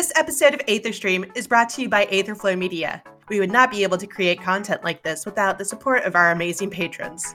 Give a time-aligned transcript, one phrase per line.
[0.00, 3.02] This episode of Aetherstream is brought to you by Aetherflow Media.
[3.28, 6.30] We would not be able to create content like this without the support of our
[6.30, 7.34] amazing patrons.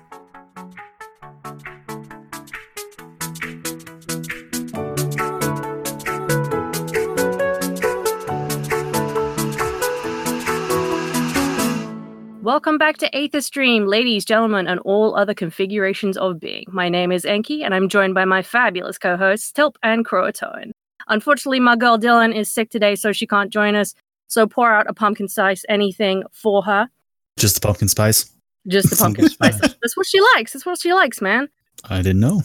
[12.41, 16.65] Welcome back to Aetherstream, ladies, gentlemen, and all other configurations of being.
[16.69, 20.71] My name is Enki, and I'm joined by my fabulous co-hosts, Tilp and Croatone.
[21.07, 23.93] Unfortunately, my girl Dylan is sick today, so she can't join us.
[24.27, 26.89] So pour out a pumpkin spice anything for her.
[27.37, 28.31] Just the pumpkin spice.
[28.67, 29.59] Just the pumpkin spice.
[29.59, 30.53] That's what she likes.
[30.53, 31.47] That's what she likes, man.
[31.89, 32.41] I didn't know.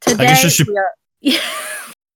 [0.00, 0.90] Today, guess I should- we are-
[1.24, 1.38] Yeah,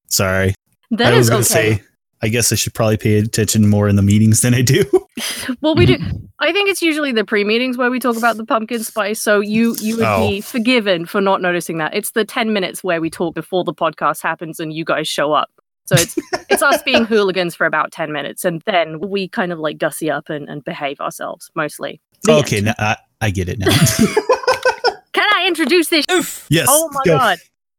[0.09, 0.55] Sorry.
[0.91, 1.77] that I was is gonna okay.
[1.79, 1.83] say
[2.23, 4.83] I guess I should probably pay attention more in the meetings than I do.
[5.61, 5.97] well, we do.
[6.41, 9.21] I think it's usually the pre-meetings where we talk about the pumpkin spice.
[9.21, 10.29] So you you would Oh.
[10.31, 11.95] be forgiven for not noticing that.
[11.95, 15.33] It's the ten minutes where we talk before the podcast happens and you guys show
[15.35, 15.51] up.
[15.87, 16.17] So it's
[16.51, 20.11] it's us being hooligans for about ten minutes, and then we kind of like gussy
[20.11, 22.01] up and, and behave ourselves mostly.
[22.23, 23.67] The okay, now I, I get it now.
[25.13, 26.05] Can I introduce this?
[26.51, 26.67] yes.
[26.69, 27.17] Oh my go.
[27.19, 27.39] god.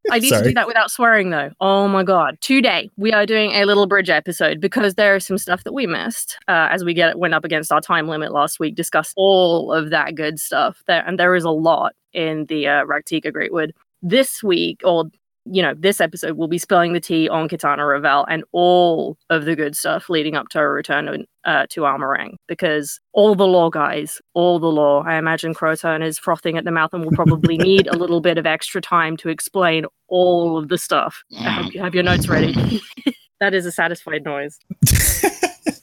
[0.09, 1.51] I need to do that without swearing though.
[1.59, 2.37] Oh my god.
[2.39, 5.85] Today we are doing a little bridge episode because there is some stuff that we
[5.85, 8.75] missed uh, as we get went up against our time limit last week.
[8.75, 12.85] Discussed all of that good stuff there, and there is a lot in the uh,
[12.85, 13.71] Raktika Greatwood
[14.01, 15.05] this week, or
[15.51, 19.45] you know, this episode will be spilling the tea on Qitana Ravel and all of
[19.45, 23.47] the good stuff leading up to her return uh, to Amh Araeng because all the
[23.47, 25.03] law guys, all the law.
[25.03, 28.37] I imagine Croton is frothing at the mouth and will probably need a little bit
[28.37, 31.23] of extra time to explain all of the stuff.
[31.39, 32.81] I hope you have your notes ready.
[33.39, 34.59] that is a satisfied noise.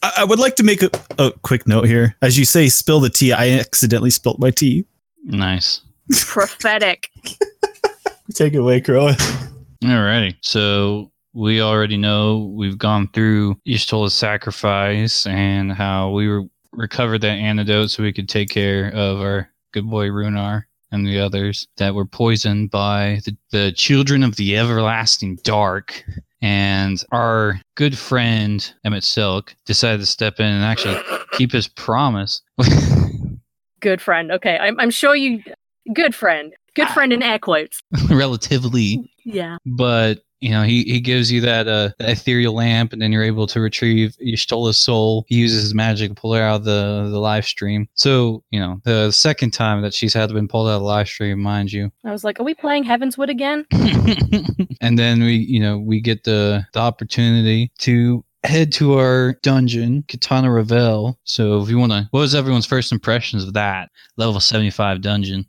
[0.03, 2.17] I, I would like to make a, a quick note here.
[2.23, 3.33] As you say, spill the tea.
[3.33, 4.87] I accidentally spilled my tea.
[5.25, 5.81] Nice.
[6.27, 7.11] Prophetic.
[8.34, 9.12] Take it away, Crow.
[9.85, 10.37] Alrighty.
[10.41, 17.37] So we already know we've gone through Y'shtola's sacrifice and how we re- recovered that
[17.37, 21.94] antidote so we could take care of our good boy Runar and the others that
[21.94, 26.03] were poisoned by the, the children of the everlasting dark.
[26.41, 30.99] And our good friend Emet-Selch decided to step in and actually
[31.33, 32.43] keep his promise.
[33.81, 34.31] Good friend.
[34.33, 34.56] Okay.
[34.59, 35.43] I'm, I'm sure you.
[35.93, 36.55] Good friend.
[36.75, 37.81] Good friend in air quotes.
[38.11, 39.59] relatively Yeah.
[39.65, 43.23] but you know he, he gives you that uh that ethereal lamp and then you're
[43.23, 47.09] able to retrieve Y'shtola's soul he uses his magic to pull her out of the
[47.11, 50.83] the Lifestream so you know the second time that she's had been pulled out of
[50.83, 53.65] the Lifestream mind you I was like, are we playing Heavensward again?
[54.83, 60.03] and then we you know we get the the opportunity to head to our dungeon
[60.09, 64.39] Qitana Ravel so if you want to what was everyone's first impressions of that level
[64.39, 65.47] 75 dungeon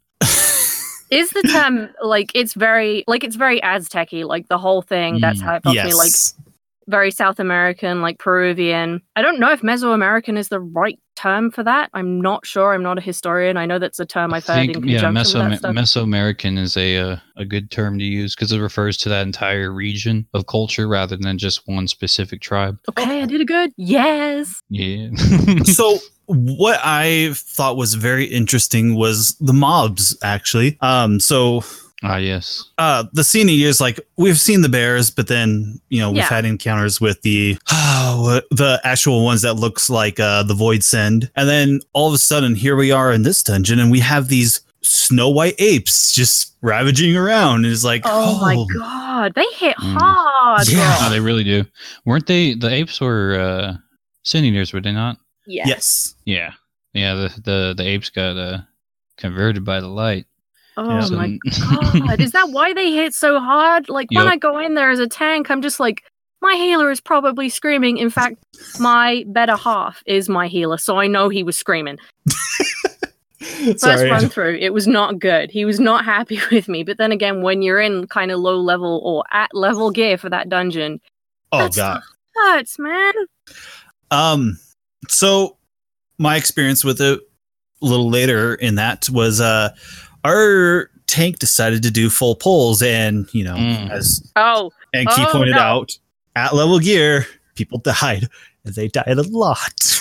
[1.16, 5.20] Is the term like it's very like it's very Aztec-y, like the whole thing.
[5.22, 6.12] That's Mm, how it felt to me, like
[6.88, 9.02] very South American, like Peruvian.
[9.16, 11.90] I don't know if Mesoamerican is the right term for that.
[11.94, 12.74] I'm not sure.
[12.74, 13.58] I'm not a historian.
[13.58, 15.76] I know that's a term I've heard in yeah, conjunction with that Meso- stuff.
[15.76, 19.72] Mesoamerican is a uh, a good term to use because it refers to that entire
[19.72, 22.78] region of culture rather than just one specific tribe.
[22.90, 23.72] okay, I did a good.
[23.78, 24.62] Yes.
[24.70, 25.10] Yeah.
[25.64, 25.98] so
[26.28, 30.78] what I thought was very interesting was the mobs actually.
[30.82, 31.64] Um so
[32.04, 32.64] ah, yes.
[32.78, 36.30] uh the scene is like we've seen the bears but then you know we've Yeah.
[36.30, 41.30] had encounters with the what- the actual ones that looks like uh the void send
[41.36, 44.28] and then all of a sudden here we are in this dungeon and we have
[44.28, 49.76] these snow white apes just ravaging around and it's like Oh, my god, they hit
[49.78, 49.98] Mm.
[50.00, 50.68] hard.
[50.68, 50.96] Yeah.
[51.02, 51.66] Oh, they really do.
[52.06, 52.54] Weren't they?
[52.54, 53.78] The apes were uh,
[54.24, 55.18] sin eaters, were they not?
[55.48, 55.64] Yeah.
[55.68, 56.52] yes Yeah.
[56.94, 57.14] Yeah.
[57.16, 58.60] The the the apes got uh,
[59.18, 60.26] converted by the light.
[60.78, 61.38] Oh So- my
[62.08, 63.88] god, is that why they hit so hard?
[63.90, 66.04] Like when I go in there as a tank, I'm just like.
[66.42, 67.98] My healer is probably screaming.
[67.98, 68.36] In fact,
[68.80, 71.98] my better half is my healer, so I know he was screaming.
[73.40, 75.50] First sorry run through, it was not good.
[75.50, 76.84] He was not happy with me.
[76.84, 80.30] But then again, when you're in kind of low level or at level gear for
[80.30, 81.00] that dungeon,
[81.52, 82.02] oh That's god
[82.36, 83.14] hurts, man.
[84.12, 84.60] Um,
[85.10, 85.58] so
[86.18, 87.20] my experience with it
[87.82, 89.70] a little later in that was uh
[90.24, 93.92] our tank decided to do full pulls and you know Mm.
[93.92, 95.62] as Oh, Enki Oh, pointed no.
[95.62, 95.98] out
[96.36, 97.26] at level gear
[97.56, 98.28] people died
[98.66, 100.00] and they died a lot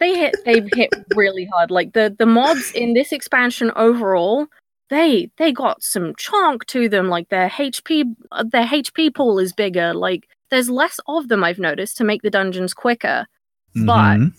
[0.00, 0.34] they hit.
[0.44, 1.70] They've hit really hard.
[1.70, 4.46] Like the the mobs in this expansion overall,
[4.90, 7.08] they they got some chunk to them.
[7.08, 9.94] Like their HP uh, their HP pool is bigger.
[9.94, 11.44] Like there's less of them.
[11.44, 13.26] I've noticed to make the dungeons quicker.
[13.74, 14.32] But- Mhm.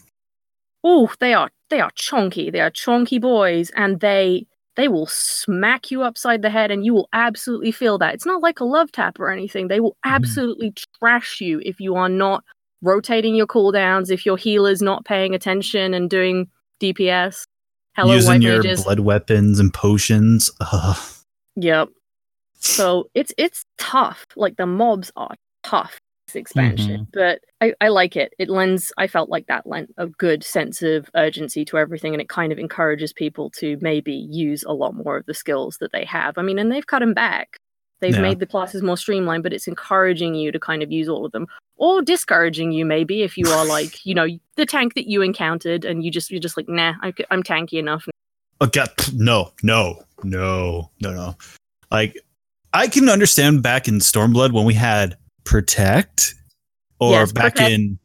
[0.83, 2.49] Oh, they are they are chunky.
[2.51, 4.45] They are chunky boys, and they
[4.75, 8.15] they will smack you upside the head and you will absolutely feel that.
[8.15, 9.67] It's not like a love tap or anything.
[9.67, 10.15] They will Mhm.
[10.15, 12.43] absolutely trash you if you are not
[12.81, 16.47] rotating your cooldowns, if your healer's not paying attention and doing
[16.79, 17.45] DPS.
[17.95, 18.83] Hello, Using your mages.
[18.83, 20.49] blood weapons and potions.
[20.59, 20.97] Ugh.
[21.55, 21.89] Yep.
[22.59, 24.25] So it's it's tough.
[24.35, 25.99] Like the mobs are tough
[26.35, 27.11] expansion, mm-hmm.
[27.13, 28.33] but I, I like it.
[28.39, 28.91] It lends.
[28.97, 32.51] I felt like that lent a good sense of urgency to everything, and it kind
[32.51, 36.37] of encourages people to maybe use a lot more of the skills that they have.
[36.37, 37.57] I mean, and they've cut them back.
[38.01, 38.21] They've Yeah.
[38.21, 41.31] made the classes more streamlined, but it's encouraging you to kind of use all of
[41.31, 41.47] them,
[41.77, 45.85] or discouraging you maybe if you are like you know the tank that you encountered,
[45.85, 48.07] and you just you're just like nah, I, am tanky enough.
[48.61, 51.35] Oh, okay, no, no, no, no, no.
[51.91, 52.17] Like,
[52.73, 56.35] I can understand back in Stormblood when we had Protect,
[56.99, 57.71] or Yes, back Protect.
[57.71, 57.99] in,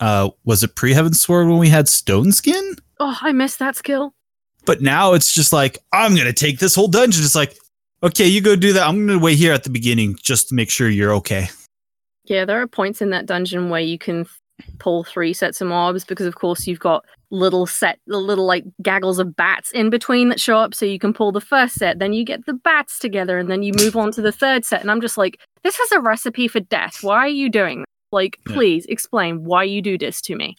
[0.00, 2.76] uh, was it pre Heavensward when we had Stone Skin?
[3.00, 4.14] Oh, I missed that skill.
[4.66, 7.22] But now it's just like, I'm going to take this whole dungeon.
[7.22, 7.56] It's like,
[8.02, 8.86] okay, you go do that.
[8.86, 11.48] I'm going to wait here at the beginning just to make sure you're okay.
[12.24, 14.26] Yeah, there are points in that dungeon where you can
[14.78, 18.64] pull three sets of mobs because, of course, you've got little set, the little like
[18.82, 20.74] gaggles of bats in between that show up.
[20.74, 23.62] So you can pull the first set, then you get the bats together, and then
[23.62, 24.80] you move on to the third set.
[24.80, 26.98] And I'm just like, this is a recipe for death.
[27.02, 27.86] Why are you doing this?
[28.12, 28.54] Like, Yeah.
[28.54, 30.56] please explain why you do this to me.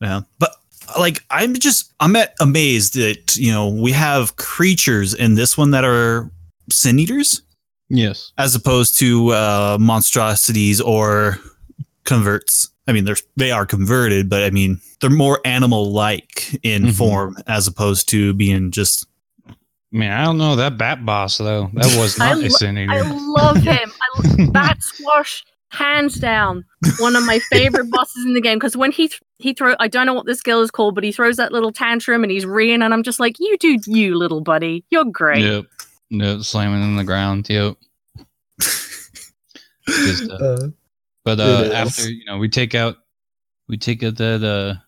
[0.00, 0.22] Yeah.
[0.38, 0.54] But
[0.98, 5.70] like, I'm just, I'm at amazed that, you know, we have creatures in this one
[5.70, 6.30] that are
[6.70, 7.42] sin eaters.
[7.94, 8.32] Yes.
[8.38, 11.36] as opposed to uh, monstrosities or
[12.04, 12.70] converts.
[12.88, 16.94] I mean, they're they are converted, but I mean they're more animal-like in Mhm.
[16.96, 19.06] form as opposed to being just.
[19.48, 19.54] I
[19.98, 21.70] mean, I don't know that bat boss though.
[21.74, 22.92] That was I not lo- a sin eater.
[22.92, 23.92] I love him.
[23.92, 26.64] I lo- Bat Squash, hands down,
[26.98, 28.58] one of my favorite bosses in the game.
[28.58, 31.04] Because when he th- he throw, I don't know what the skill is called, but
[31.04, 34.16] he throws that little tantrum and he's reeing, and I'm just like, you do you,
[34.16, 34.84] little buddy.
[34.90, 35.42] You're great.
[35.44, 35.64] Yep.
[36.10, 36.40] Yep.
[36.40, 37.48] Slamming in the ground.
[37.48, 37.76] Yep.
[39.88, 40.68] Just, uh,
[41.24, 42.96] but uh, after you know, we take out,
[43.68, 44.80] we take out that uh,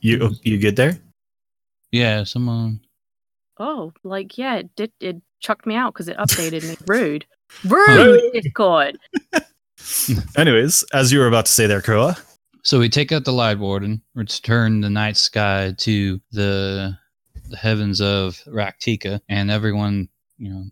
[0.00, 0.98] You you get there?
[1.92, 2.80] yeah, someone.
[3.58, 4.92] Oh, like yeah, it did.
[5.00, 6.76] It chucked me out because it updated me.
[6.86, 7.24] Rude,
[7.64, 8.98] rude, Discord.
[10.36, 12.16] Anyways, as you were about to say there, Koa.
[12.62, 16.96] So we take out the light warden, return the night sky to the
[17.48, 20.08] the heavens of Raktika, and everyone,
[20.38, 20.64] you know,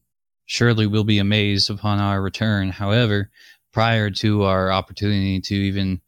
[0.47, 2.71] surely will be amazed upon our return.
[2.71, 3.31] However,
[3.72, 6.00] prior to our opportunity to even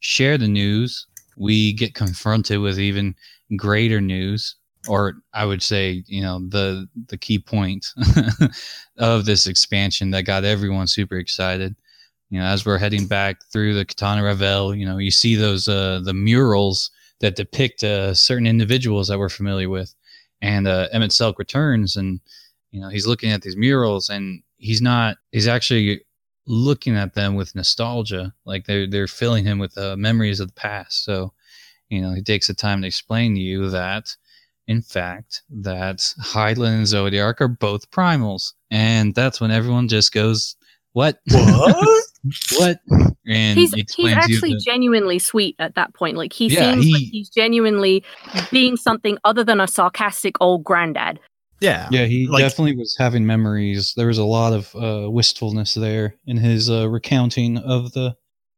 [0.00, 1.06] share the news,
[1.36, 3.14] we get confronted with even
[3.56, 4.56] greater news,
[4.88, 7.86] or I would say, you know, the the key point
[8.98, 11.74] of this expansion that got everyone super excited.
[12.30, 15.68] You know, as we're heading back through the Qitana Ravel, you know, you see those
[15.68, 16.90] uh, the murals
[17.20, 19.94] that depict uh, certain individuals that we're familiar with,
[20.42, 22.20] and uh, Emet-Selch returns, and
[22.70, 26.02] you know, he's looking at these murals, and he's not, he's actually
[26.46, 30.54] looking at them with nostalgia, like they're they're filling him with uh, memories of the
[30.54, 31.04] past.
[31.04, 31.32] So,
[31.88, 34.14] you know, he takes the time to explain to you that.
[34.66, 40.56] In fact, that Hydaelyn and Zodiark are both primals, and that's when everyone just goes,
[40.92, 41.18] "What?
[42.56, 42.78] What?
[42.88, 43.10] what?
[43.26, 46.16] And He's he's explains you actually that- genuinely sweet at that point.
[46.16, 48.02] Like he Yeah, seems like he's genuinely
[48.50, 51.20] being something other than a sarcastic old granddad.
[51.60, 51.88] Yeah.
[51.90, 53.94] yeah, he like- definitely was having memories.
[53.96, 58.16] There was a lot of uh, wistfulness there in his uh, recounting of the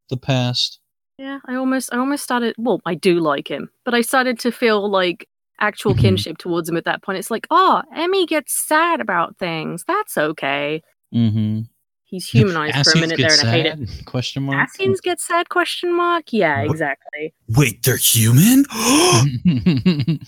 [0.09, 0.81] the past.
[1.19, 4.51] Yeah, I almost I almost started well, I do like him, but I started to
[4.53, 5.29] feel like
[5.61, 6.01] actual Mhm.
[6.01, 7.19] kinship towards him at that point.
[7.19, 9.85] It's like, oh, Emmy gets sad about things.
[9.87, 10.83] That's okay.
[11.15, 11.61] Mm-hmm.
[12.05, 14.05] He's humanized for a minute there and I hate it.
[14.05, 14.69] Question mark.
[14.69, 16.25] Ascians get sad question mark?
[16.33, 16.71] Yeah, What?
[16.73, 17.35] exactly.
[17.49, 18.65] Wait, they're human?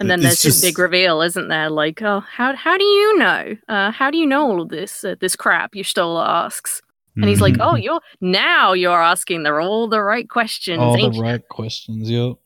[0.00, 1.70] And then there's just- big reveal, isn't there?
[1.70, 3.56] Like, oh, how how do you know?
[3.68, 5.72] Uh, how do you know all of this uh, this crap?
[5.74, 6.82] Y'shtola asks,
[7.16, 10.78] and he's like, oh, you're now you're asking the all the right questions.
[10.80, 12.36] All the you?" right questions, yep.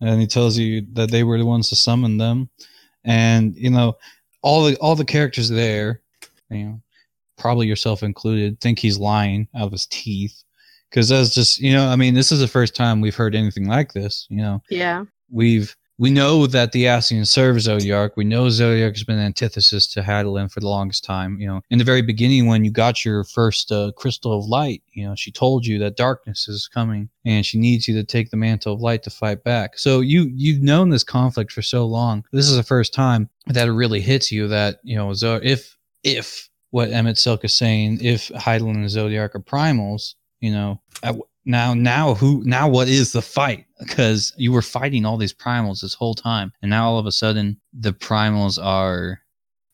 [0.00, 2.48] And he tells you that they were the ones to summon them,
[3.04, 3.96] and you know
[4.42, 6.00] all the all the characters there,
[6.50, 6.80] you know,
[7.36, 10.42] probably yourself included, think he's lying out of his teeth,
[10.90, 13.66] because that's just you know, I mean, this is the first time we've heard anything
[13.66, 14.26] like this.
[14.30, 18.12] You know, Yeah, we've we know that the Ascians serve Zodiark.
[18.16, 21.40] We know Zodiark has been an antithesis to Hydaelyn for the longest time.
[21.40, 24.82] You know, in the very beginning, when you got your first uh, crystal of light,
[24.92, 28.30] you know, she told you that darkness is coming, and she needs you to take
[28.30, 29.76] the mantle of light to fight back.
[29.76, 32.24] So you you've known this conflict for so long.
[32.32, 35.76] This is the first time that it really hits you that you know, Zo- if
[36.04, 40.80] if what Emet-Selch is saying, if Hydaelyn and Zodiark are primals, you know,
[41.44, 45.80] now now who now what is the fight because you were fighting all these primals
[45.80, 49.20] this whole time, and now all of a sudden the primals are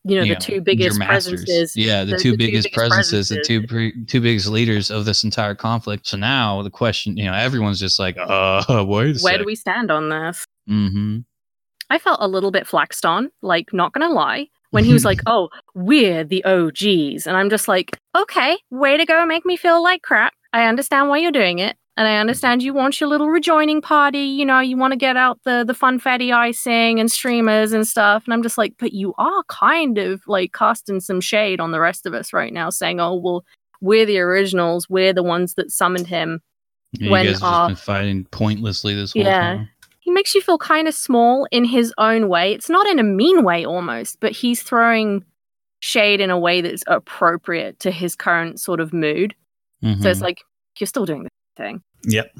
[0.03, 1.75] You know, you the know, two biggest presences.
[1.75, 5.05] Yeah, the, the- two the biggest biggest presences, the two pre- two biggest leaders of
[5.05, 6.07] this entire conflict.
[6.07, 9.89] So now the question, you know, everyone's just like, uh, wait Where do we stand
[9.91, 10.45] on this?
[10.69, 11.19] Mm-hmm.
[11.89, 15.21] I felt a little bit flaxed on, like, not gonna lie, when he was like,
[15.27, 17.27] oh, we're the OGs.
[17.27, 20.33] And I'm just like, okay, way to go, make me feel like crap.
[20.53, 21.77] I understand why you're doing it.
[21.97, 24.19] And I understand you want your little rejoining party.
[24.19, 28.25] You know, you want to get out the the funfetti icing and streamers and stuff.
[28.25, 31.79] And I'm just like, but you are kind of like casting some shade on the
[31.79, 33.45] rest of us right now, saying, oh, well,
[33.81, 34.89] we're the originals.
[34.89, 36.41] We're the ones that summoned him.
[36.93, 39.39] You When, guys have uh, been fighting pointlessly this whole Yeah.
[39.39, 39.69] time.
[39.99, 42.53] he makes you feel kind of small in his own way.
[42.53, 45.23] It's not in a mean way almost, but he's throwing
[45.79, 49.33] shade in a way that's appropriate to his current sort of mood.
[49.81, 50.05] So Mhm.
[50.05, 50.41] it's like,
[50.79, 51.81] you're still doing the thing.
[52.03, 52.35] Yep.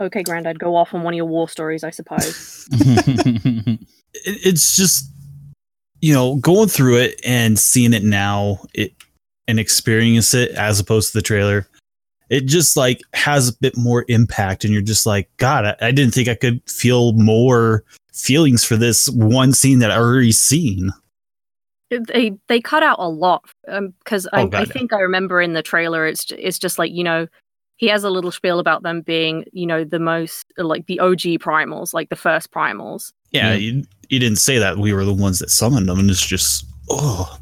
[0.00, 2.68] Okay, Grandad, go off on one of your war stories, I suppose.
[4.12, 5.08] It's just,
[6.00, 8.92] you know, going through it and seeing it now, it
[9.46, 11.68] and experience it as opposed to the trailer.
[12.28, 15.90] It just like has a bit more impact, and you're just like, God, I, I
[15.92, 20.90] didn't think I could feel more feelings for this one scene that I already seen.
[21.90, 25.52] They they cut out a lot um, because I, Oh, I think I remember in
[25.54, 27.26] the trailer it's it's just like you know
[27.80, 31.40] he has a little spiel about them being you know the most like the OG
[31.40, 33.54] primals like the first primals Yeah, Yeah.
[33.54, 36.66] You, you didn't say that we were the ones that summoned them, and it's just,
[36.90, 37.38] oh,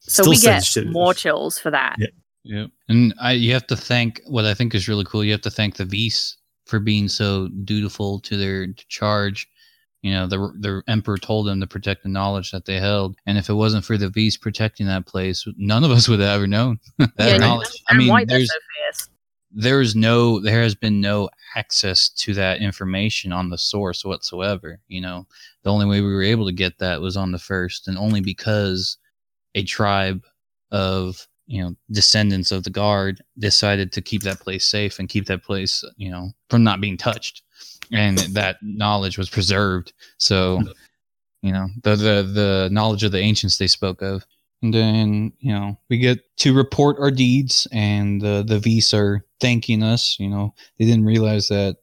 [0.00, 0.92] so Still we get sensitive.
[0.92, 2.08] more chills for that Yeah.
[2.44, 2.70] Yep.
[2.88, 5.24] And I, you have to thank what I think is really cool.
[5.24, 9.48] You have to thank the Viis for being so dutiful to their charge.
[10.02, 13.36] You know, the the emperor told them to protect the knowledge that they held, and
[13.36, 16.46] if it wasn't for the Viis protecting that place, none of us would have ever
[16.46, 17.82] known that Yeah, knowledge.
[17.88, 19.08] I mean, they're there's so fierce.
[19.58, 24.78] There is no there has been no access to that information on the source whatsoever
[24.88, 25.26] you know?
[25.62, 28.20] The only way we were able to get that was on the first and only
[28.20, 28.98] because
[29.54, 30.22] a tribe
[30.70, 35.26] of you know descendants of the guard decided to keep that place safe and keep
[35.26, 37.42] that place you know from not being touched.
[37.92, 39.92] And that knowledge was preserved.
[40.18, 40.62] So
[41.42, 44.26] you know the the the knowledge of the ancients they spoke of
[44.62, 49.24] and then you know we get to report our deeds and the the Viis are
[49.40, 51.76] thanking us you know they didn't realize that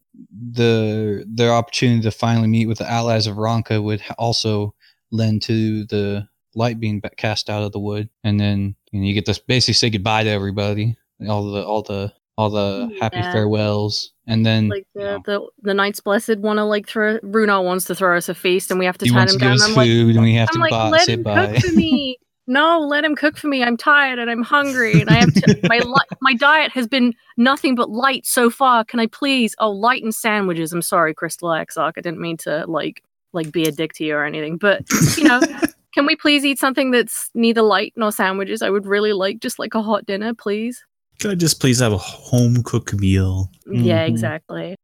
[0.52, 4.74] the their opportunity to finally meet with the allies of Ronka would also
[5.12, 9.14] lend to the light being cast out of the wood and then you know you
[9.14, 10.96] get to basically say goodbye to everybody
[11.28, 13.32] all the all the all the oh, happy Yeah.
[13.32, 17.20] farewells and then like you the know, the, the Night's Blessed want to like throw
[17.20, 19.62] Runar wants to throw us a feast and we have to wants him down.
[19.62, 22.18] I'm like, and we have I'm to like, buy, let him cook for me.
[22.46, 23.64] No, let him cook for me.
[23.64, 25.60] I'm tired and I'm hungry and I have to.
[25.70, 28.84] my li- my diet has been nothing but light so far.
[28.84, 29.56] Can I please?
[29.60, 30.74] Oh, light and sandwiches.
[30.74, 31.94] I'm sorry, Crystal Exarch.
[31.98, 34.84] I didn't mean to like like be a dick to you or anything, but
[35.18, 35.42] you know.
[35.94, 38.64] Can we please eat something that's neither light nor sandwiches?
[38.64, 40.84] I would really like just like a hot dinner, please.
[41.20, 43.52] Can I just please have a home cooked meal?
[43.72, 44.10] Yeah, Mhm.
[44.10, 44.76] exactly.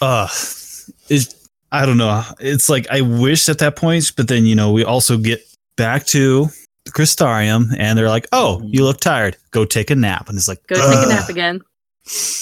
[0.00, 0.26] uh
[1.10, 2.22] it's I don't know.
[2.40, 5.40] It's like I wish at that point, but then you know we also get
[5.76, 6.48] back to
[6.84, 8.68] the Crystarium, and they're like, "Oh, mm-hmm.
[8.72, 9.36] you look tired.
[9.50, 11.60] Go take a nap." And it's like, Go take a nap again.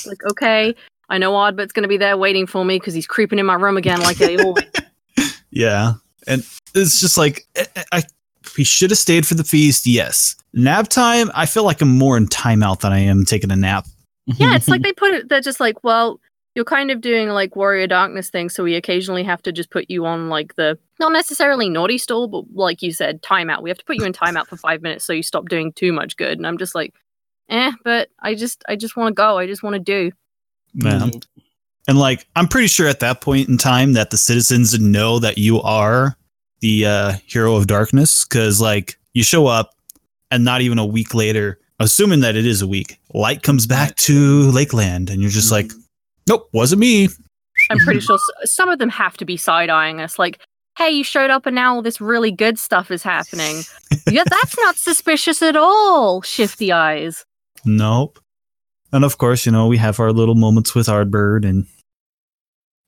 [0.06, 0.74] Like, okay,
[1.08, 3.76] I know Ardbert's gonna be there waiting for me because he's creeping in my room
[3.76, 4.64] again like they always.
[5.50, 5.94] Yeah,
[6.26, 8.02] and it's just like eh, eh, I, I
[8.58, 9.86] we should have stayed for the feast.
[9.86, 11.30] Yes, nap time.
[11.34, 13.86] I feel like I'm more in timeout than I am taking a nap.
[14.26, 15.28] yeah, it's like they put it.
[15.28, 16.20] They're just like, well,
[16.54, 19.90] you're kind of doing like warrior darkness thing, so we occasionally have to just put
[19.90, 23.62] you on like the not necessarily naughty stall, but like you said, timeout.
[23.62, 25.92] We have to put you in timeout for five minutes so you stop doing too
[25.92, 26.38] much good.
[26.38, 26.94] And I'm just like,
[27.48, 29.38] eh, but I just I just want to go.
[29.38, 30.12] I just want to do.
[30.74, 31.10] Man.
[31.86, 35.38] And like, I'm pretty sure at that point in time that the citizens know that
[35.38, 36.16] you are
[36.60, 39.74] the uh, hero of darkness because, like, you show up
[40.30, 43.94] and not even a week later, assuming that it is a week, light comes back
[43.96, 45.72] to Lakeland and you're just like,
[46.26, 47.08] nope, wasn't me.
[47.70, 50.40] I'm pretty sure some of them have to be side eyeing us, like,
[50.76, 53.62] hey, you showed up and now all this really good stuff is happening.
[54.10, 56.22] yeah, that's not suspicious at all.
[56.22, 57.24] Shifty eyes.
[57.64, 58.18] Nope.
[58.92, 61.66] And of course, you know, we have our little moments with Ardbert and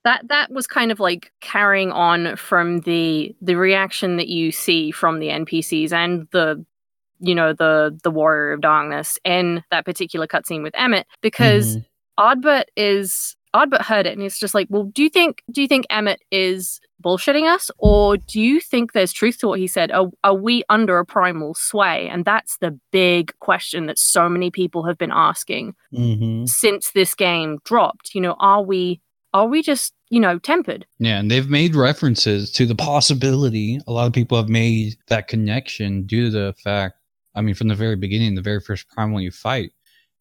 [0.05, 4.91] That that was kind of like carrying on from the the reaction that you see
[4.91, 6.65] from the NPCs and the
[7.19, 11.87] you know the the warrior of darkness in that particular cutscene with Emet because mm-hmm.
[12.19, 15.69] Ardbert is Ardbert heard it and it's just like, well, do you think do you
[15.69, 19.93] think Emet is bullshitting us, or do you think there's truth to what he said?
[19.93, 22.09] Are, are we under a primal sway?
[22.09, 26.49] And that's the big question that so many people have been asking Mhm.
[26.49, 28.15] since this game dropped.
[28.15, 29.01] You know, are we
[29.35, 30.87] are we just, you know, tempered?
[30.99, 33.79] Yeah, and they've made references to the possibility.
[33.87, 36.97] A lot of people have made that connection due to the fact,
[37.35, 39.73] I mean, from the very beginning, the very first primal you fight,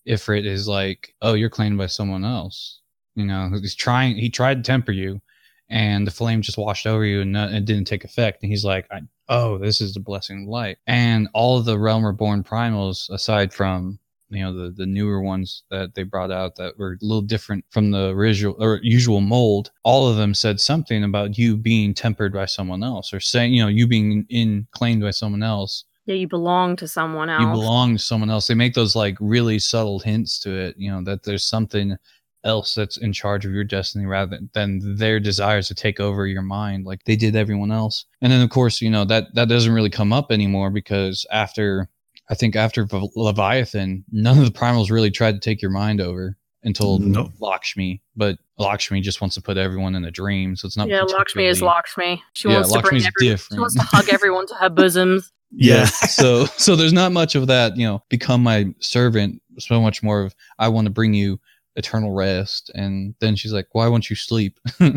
[0.08, 2.82] Ifrit is like, oh, you're claimed by someone else.
[3.16, 5.22] You know, he's trying, he tried to temper you,
[5.70, 8.44] and the flame just washed over you and it didn't take effect.
[8.44, 8.88] And he's like,
[9.30, 10.78] oh, this is the blessing of light.
[10.86, 15.64] And all of the Realm Reborn primals, aside from you know the the newer ones
[15.70, 19.72] that they brought out that were a little different from the original or usual mold
[19.84, 23.62] all of them said something about you being tempered by someone else or saying you
[23.62, 27.42] know you being in claimed by someone else Yeah, you belong to someone else.
[27.42, 30.92] you belong to someone else they make those like really subtle hints to it you
[30.92, 31.96] know that there's something
[32.44, 36.44] else that's in charge of your destiny rather than their desires to take over your
[36.44, 39.74] mind like they did everyone else and then of course you know that that doesn't
[39.74, 41.90] really come up anymore because after
[42.30, 46.00] i think after V- leviathan none of the primals really tried to take your mind
[46.02, 47.32] over until Nope.
[47.40, 51.02] lakshmi but lakshmi just wants to put everyone in a dream so it's not yeah,
[51.02, 52.22] Lakshmi is Lakshmi.
[52.34, 55.32] She Yeah, wants to bring Lakshmi's everyone, She wants to hug everyone to her bosoms.
[55.58, 55.86] Yeah.
[55.86, 60.22] so so there's not much of that you know become my servant so much more
[60.24, 61.40] of i want to bring you
[61.78, 64.96] eternal rest and then she's like why won't you sleep but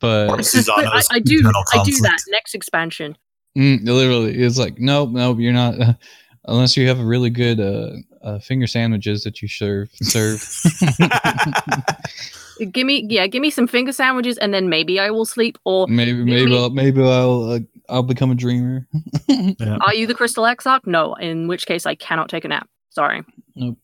[0.00, 3.16] But I, I do, I do that next expansion.
[3.56, 5.74] mm, literally it's like nope nope you're not
[6.44, 7.90] unless you have a really good uh,
[8.22, 10.42] uh finger sandwiches that you serve serve
[12.72, 15.58] Give me, yeah, give me some finger sandwiches, and then maybe I will sleep.
[15.64, 17.58] Or maybe me- maybe I'll, maybe i'll uh,
[17.88, 18.86] i'll become a dreamer
[19.80, 20.86] are you the Crystal Exarch?
[20.86, 22.68] No, in which case I cannot take a nap.
[22.90, 23.22] Sorry.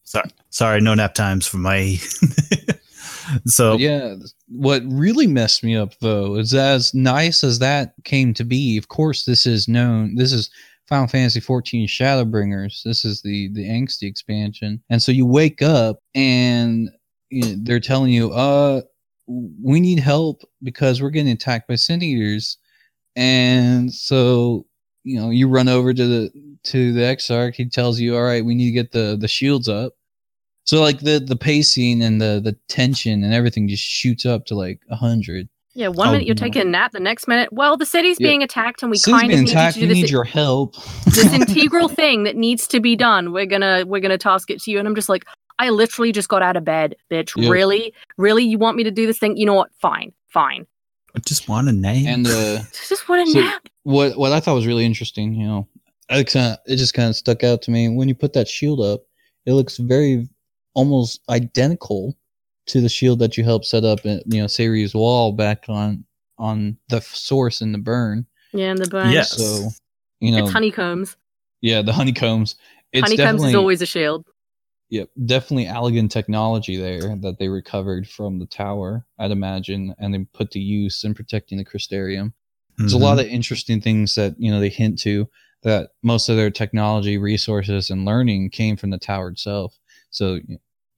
[0.02, 1.96] Sorry, sorry, no nap times for my.
[3.46, 4.16] so But yeah,
[4.48, 8.76] what really messed me up though is as nice as that came to be.
[8.76, 10.16] Of course, this is known.
[10.16, 10.50] This is
[10.88, 12.82] Final Fantasy 14 Shadowbringers.
[12.82, 16.90] This is the the angsty expansion, and so you wake up and
[17.30, 18.82] you know, they're telling you, "Uh,
[19.26, 22.58] we need help because we're getting attacked by sin eaters,"
[23.16, 24.66] and so
[25.04, 26.30] you know you run over to the
[26.64, 27.56] to the Exarch.
[27.56, 29.94] He tells you, "All right, we need to get the the shields up."
[30.64, 34.54] So like the the pacing and the the tension and everything just shoots up to
[34.54, 35.48] like a hundred.
[35.74, 36.40] Yeah, one Oh, minute you're no.
[36.40, 38.28] taking a nap, the next minute, well, the city's Yeah.
[38.28, 39.76] being attacked, and we City's kind of need attacked.
[39.76, 40.76] you to We do need your help.
[41.04, 43.32] this integral thing that needs to be done.
[43.32, 45.24] We're gonna we're gonna task it to you, and I'm just like,
[45.58, 47.32] I literally just got out of bed, bitch.
[47.36, 47.48] Yeah.
[47.48, 49.36] Really, really, you want me to do this thing?
[49.36, 49.70] You know what?
[49.80, 50.66] Fine, fine.
[51.16, 52.06] I just want a name.
[52.08, 52.58] and uh,
[52.88, 53.68] Just want a So- nap.
[53.82, 55.68] what what I thought was really interesting, you know,
[56.10, 58.80] it kind it just kind of stuck out to me when you put that shield
[58.80, 59.02] up.
[59.46, 60.28] It looks very
[60.74, 62.16] almost identical
[62.66, 66.04] to the shield that you helped set up at you know Sirius wall back on
[66.38, 68.26] on the source in the burn.
[68.52, 69.10] Yeah, and the burn.
[69.10, 69.36] Yes.
[69.36, 69.70] So
[70.20, 71.16] you know, It's honeycombs.
[71.60, 72.56] yeah, the honeycombs.
[72.92, 74.26] It's honeycombs is always a shield.
[74.90, 80.28] Yep, definitely Allagan technology there that they recovered from the tower, I'd imagine, and then
[80.32, 82.32] put to use in protecting the Crystarium.
[82.76, 83.26] There's a lot mm-hmm.
[83.26, 85.28] of interesting things that you know they hint to
[85.62, 89.78] that most of their technology, resources, and learning came from the tower itself.
[90.10, 90.38] So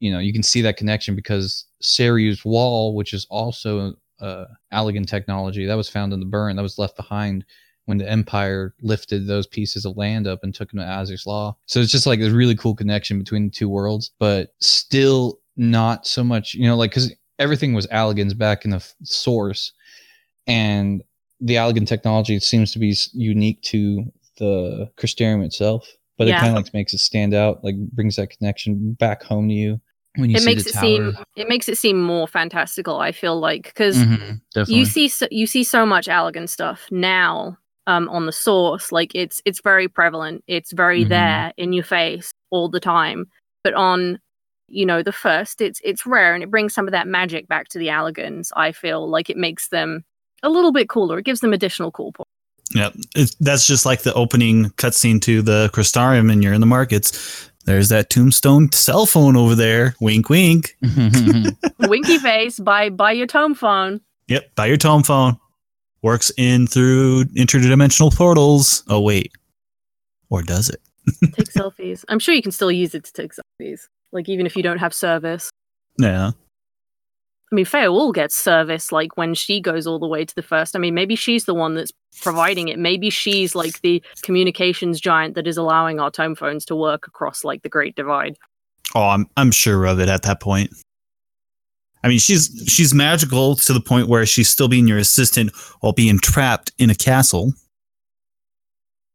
[0.00, 5.06] you know you can see that connection because Saryu's wall, which is also uh, Allagan
[5.06, 7.44] technology, that was found in the burn, that was left behind
[7.84, 11.54] when the Empire lifted those pieces of land up and took them to Azys Lla.
[11.66, 16.06] So it's just like a really cool connection between the two worlds, but still not
[16.06, 19.72] so much, you know, like because everything was Allagan's back in the f- source,
[20.46, 21.02] and
[21.40, 24.04] the Allagan technology seems to be unique to
[24.38, 25.86] the Crystarium itself,
[26.18, 26.36] but Yeah.
[26.36, 29.54] it kind of like makes it stand out, like brings that connection back home to
[29.54, 29.80] you
[30.16, 30.82] It see makes the it tower.
[30.82, 32.98] seem it makes it seem more fantastical.
[33.00, 37.56] I feel like because Mhm, you see so, you see so much Allagan stuff now
[37.86, 38.90] um, on the source.
[38.92, 40.42] Like it's it's very prevalent.
[40.46, 41.08] It's very Mhm.
[41.10, 43.26] there in your face all the time.
[43.64, 44.18] But on
[44.68, 47.68] you know the first, it's it's rare and it brings some of that magic back
[47.68, 48.50] to the Allagans.
[48.56, 50.04] I feel like it makes them
[50.42, 51.18] a little bit cooler.
[51.18, 52.30] It gives them additional cool points.
[52.74, 52.90] yeah,
[53.40, 57.50] that's just like the opening cutscene to the Crystarium, and you're in the markets.
[57.66, 59.96] There's that tomestone cell phone over there.
[60.00, 60.76] Wink, wink.
[61.80, 64.00] Winky face Buy buy your tome phone.
[64.28, 64.54] Yep.
[64.54, 65.36] Buy your tome phone.
[66.02, 68.84] Works in through interdimensional portals.
[68.88, 69.32] Oh, wait.
[70.30, 70.80] Or does it?
[71.34, 72.04] Take selfies.
[72.08, 73.82] I'm sure you can still use it to take selfies.
[74.12, 75.50] Like even if you don't have service.
[75.98, 76.32] Yeah.
[77.52, 80.74] I mean, Fayeul gets service like when she goes all the way to the first.
[80.74, 82.78] I mean, maybe she's the one that's providing it.
[82.78, 87.44] Maybe she's like the communications giant that is allowing our tome phones to work across
[87.44, 88.36] like the Great Divide.
[88.94, 90.70] Oh, I'm I'm sure of it at that point.
[92.02, 95.92] I mean, she's she's magical to the point where she's still being your assistant while
[95.92, 97.52] being trapped in a castle.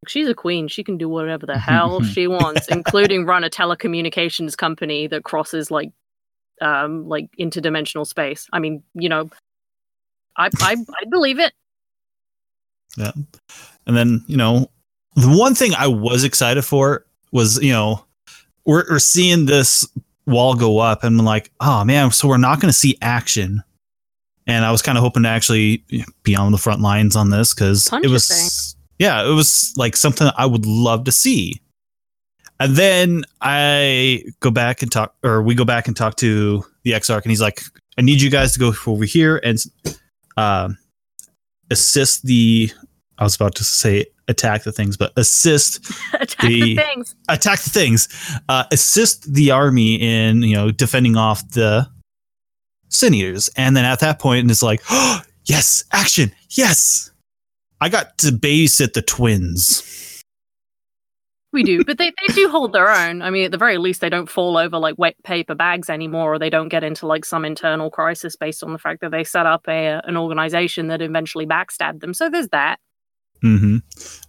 [0.08, 0.68] She's a queen.
[0.68, 5.70] She can do whatever the hell she wants, including run a telecommunications company that crosses
[5.70, 5.92] like
[6.62, 8.48] um like interdimensional space.
[8.54, 9.30] I mean, you know,
[10.38, 11.54] I I, I believe it.
[12.98, 13.12] Yeah,
[13.86, 14.70] and then, you know,
[15.16, 18.06] the one thing I was excited for was, you know,
[18.66, 19.88] we're, we're seeing this
[20.26, 23.64] wall go up and I'm like, oh man, so we're not going to see action.
[24.48, 25.84] And I was kind of hoping to actually
[26.24, 30.30] be on the front lines on this because it was, yeah, it was like something
[30.36, 31.62] I would love to see.
[32.62, 36.92] And then I go back and talk, or we go back and talk to the
[36.94, 37.62] Exarch, and he's like,
[37.98, 39.58] I need you guys to go over here and
[40.38, 40.78] um,
[41.72, 42.72] assist the,
[43.18, 47.16] I was about to say attack the things, but assist Attack The- the things.
[47.30, 48.08] attack the things.
[48.48, 51.90] Uh, assist the army in you know defending off the
[52.90, 56.32] sin eaters and then at that point it's like oh, yes action!
[56.52, 57.10] Yes!
[57.82, 60.11] I got to babysit the twins
[61.54, 63.22] We do, but they, they do hold their own.
[63.22, 66.34] I mean, at the very least, they don't fall over like wet paper bags anymore,
[66.36, 69.24] or they don't get into like some internal crisis based on the fact that they
[69.26, 72.14] set up a an organization that eventually backstabbed them.
[72.14, 72.80] So there's that.
[73.44, 73.78] mm-hmm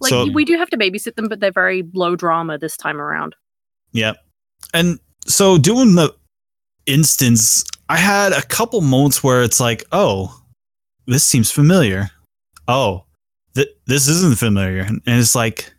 [0.01, 2.99] Like So- we do have to babysit them, but they're very low drama this time
[2.99, 3.35] around.
[3.93, 4.13] Yeah,
[4.73, 6.13] And so doing the
[6.85, 10.41] instance, I had a couple moments where it's like, oh,
[11.05, 12.09] this seems familiar.
[12.67, 13.05] Oh,
[13.55, 14.81] th- this isn't familiar.
[14.81, 15.72] And it's like,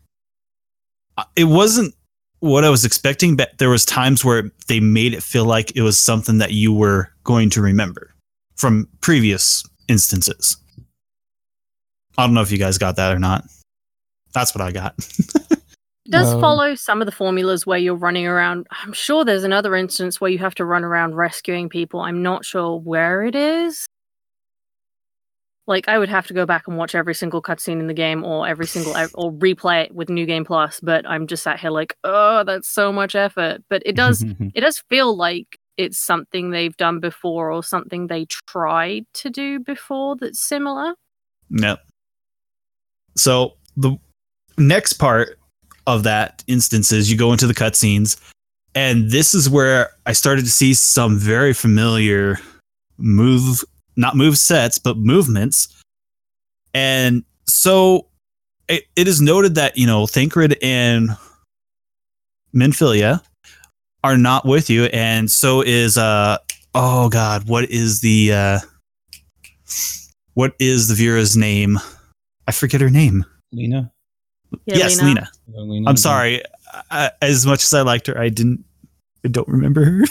[1.36, 1.94] it wasn't
[2.40, 5.82] what I was expecting, but there was times where they made it feel like it
[5.82, 8.12] was something that you were going to remember
[8.56, 10.56] from previous instances.
[12.18, 13.44] I don't know if you guys got that or not.
[14.32, 14.94] That's what I got.
[16.06, 18.66] It does Um, follow some of the formulas where you're running around.
[18.82, 22.00] I'm sure there's another instance where you have to run around rescuing people.
[22.00, 23.86] I'm not sure where it is.
[25.66, 28.24] Like I would have to go back and watch every single cutscene in the game,
[28.24, 30.80] or every single or replay it with New Game Plus.
[30.80, 33.62] But I'm just sat here like, oh, that's so much effort.
[33.68, 34.22] But it does
[34.54, 39.58] it does feel like it's something they've done before, or something they tried to do
[39.58, 40.94] before that's similar.
[41.50, 41.80] Yep.
[43.16, 43.96] So the
[44.58, 45.38] next part
[45.86, 48.20] of that instance is you go into the cutscenes,
[48.74, 52.38] and this is where I started to see some very familiar
[52.98, 53.64] move,
[53.96, 55.68] not move sets, but movements.
[56.72, 58.06] And so
[58.68, 61.10] it, it is noted that, you know, Thancred and
[62.54, 63.22] Minfilia
[64.04, 66.38] are not with you, and so is uh
[66.74, 68.58] oh god, what is the uh
[70.34, 71.78] what is the Vera's name?
[72.46, 73.24] I forget her name.
[73.52, 73.90] Lena.
[74.66, 75.28] Yeah, yes, Lena.
[75.48, 75.72] Lena.
[75.72, 76.42] Lena I'm sorry.
[76.90, 78.64] I, as much as I liked her, I didn't.
[79.24, 80.04] I don't remember her.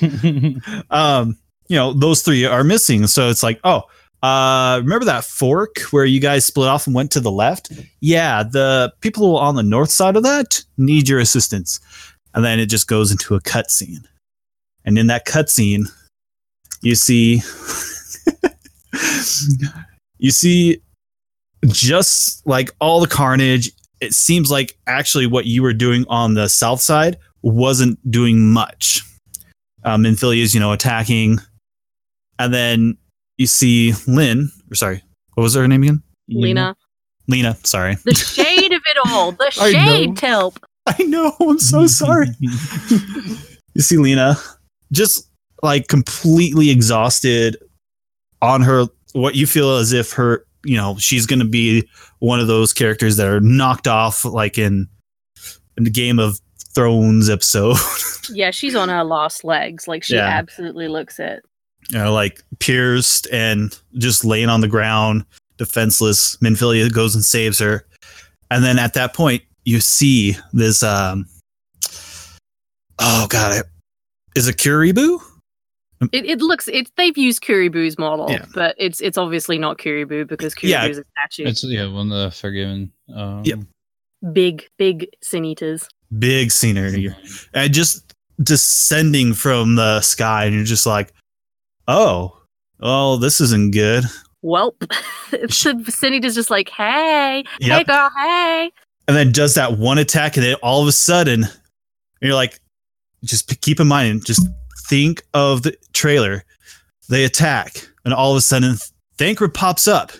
[0.90, 3.06] um, you know, those three are missing.
[3.06, 3.82] So it's like, oh,
[4.22, 7.70] uh, remember that fork where you guys split off and went to the left?
[8.00, 11.78] Yeah, the people on the north side of that need your assistance.
[12.34, 14.04] And then it just goes into a cutscene.
[14.84, 15.86] And in that cutscene,
[16.80, 17.42] you see
[20.18, 20.80] you see
[21.66, 26.48] just like all the carnage it seems like actually what you were doing on the
[26.48, 29.02] south side wasn't doing much.
[29.84, 31.38] Um, is, you know, attacking,
[32.38, 32.96] and then
[33.36, 35.02] you see Lynn, or sorry,
[35.34, 36.02] what was her name again?
[36.28, 36.76] Lena.
[37.28, 37.56] Lena.
[37.64, 39.32] Sorry, The shade of it all.
[39.32, 40.56] The shade, Telp.
[40.86, 41.34] I know.
[41.40, 42.28] I'm so sorry.
[42.40, 44.36] you see Lena
[44.92, 45.28] just
[45.62, 47.56] like completely exhausted
[48.40, 48.86] on her.
[49.12, 51.86] What you feel as if her, you know, she's going to be
[52.20, 54.86] one of those characters that are knocked off, like in
[55.76, 56.38] in the Game of
[56.74, 57.76] Thrones episode.
[58.30, 59.88] Yeah, she's on her last legs.
[59.88, 60.26] Like she Yeah.
[60.26, 61.42] absolutely looks it.
[61.90, 65.24] You know, like pierced and just laying on the ground,
[65.56, 66.36] defenseless.
[66.36, 67.86] Minfilia goes and saves her,
[68.50, 70.82] and then at that point, you see this.
[70.82, 71.26] um
[72.98, 73.62] Oh God,
[74.34, 75.20] is it Kuribu?
[76.12, 78.44] It, it looks it they've used Kuribu's model, Yeah.
[78.54, 80.84] but it's it's obviously not Kuribu because Kuribu's Yeah.
[80.86, 81.48] a statue.
[81.48, 82.92] It's yeah, one of the Forgiven.
[83.14, 83.60] Um, Yep.
[84.32, 85.88] big, big sin eaters.
[86.18, 87.14] Big scenery,
[87.52, 91.12] and just descending from the sky, and you're just like,
[91.88, 92.38] oh,
[92.80, 94.04] oh, this isn't good.
[94.44, 94.74] Welp.
[95.50, 98.70] so sin eater's just like, hey, hey girl, hey.
[99.08, 101.46] and then does that one attack, and then all of a sudden,
[102.20, 102.60] you're like,
[103.24, 104.46] just keep in mind, just
[104.88, 106.44] think of the trailer.
[107.08, 108.76] They attack, and all of a sudden,
[109.16, 110.12] Thancred pops up,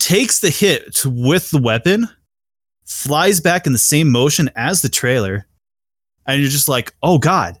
[0.00, 2.08] takes the hit with the weapon,
[2.84, 5.46] flies back in the same motion as the trailer,
[6.26, 7.58] and you're just like, oh god,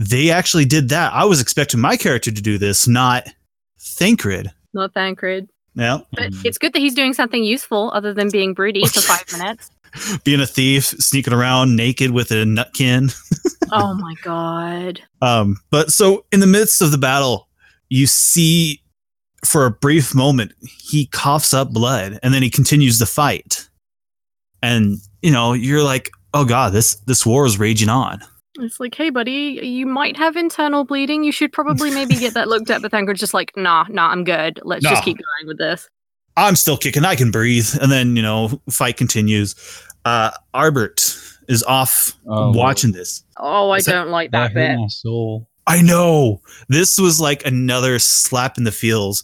[0.00, 1.12] they actually did that.
[1.12, 3.28] I was expecting my character to do this, not
[3.78, 4.50] Thancred.
[4.72, 5.48] Not Thancred.
[5.74, 9.24] Yeah, But it's good that he's doing something useful other than being broody for five
[9.38, 9.70] minutes.
[10.24, 13.14] being a thief, sneaking around naked with a nutkin.
[13.72, 15.00] Oh my god.
[15.22, 17.46] Um, but so in the midst of the battle,
[17.88, 18.82] you see
[19.44, 23.68] for a brief moment, he coughs up blood and then he continues the fight.
[24.60, 28.20] And, you know, you're like, oh God, this, this war is raging on.
[28.60, 31.24] It's like, hey, buddy, you might have internal bleeding.
[31.24, 32.82] You should probably maybe get that looked at.
[32.82, 34.60] But Thancred's just like, nah, nah, I'm good.
[34.64, 34.90] Let's Nah.
[34.90, 35.88] just keep going with this.
[36.36, 37.04] I'm still kicking.
[37.04, 37.68] I can breathe.
[37.80, 39.54] And then, you know, fight continues.
[40.04, 41.00] Uh, Ardbert
[41.48, 43.24] is off Oh, watching this.
[43.36, 44.78] Oh, I Is don't like That that bit.
[44.78, 45.48] my soul.
[45.66, 46.40] I know.
[46.68, 49.22] This was like another slap in the feels.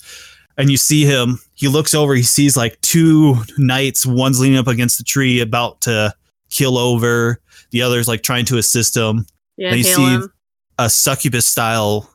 [0.58, 4.66] And you see him, he looks over, he sees like two knights, one's leaning up
[4.68, 6.14] against the tree about to
[6.56, 7.40] kill over,
[7.70, 9.26] the other's like trying to assist him.
[9.56, 10.32] Yeah, And you see him.
[10.78, 12.10] a succubus style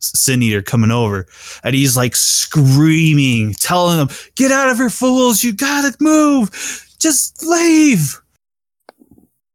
[0.00, 1.26] sin eater coming over.
[1.62, 5.42] And he's like screaming, telling them, Get out of here, fools!
[5.42, 6.50] You gotta move!
[6.98, 8.20] Just leave!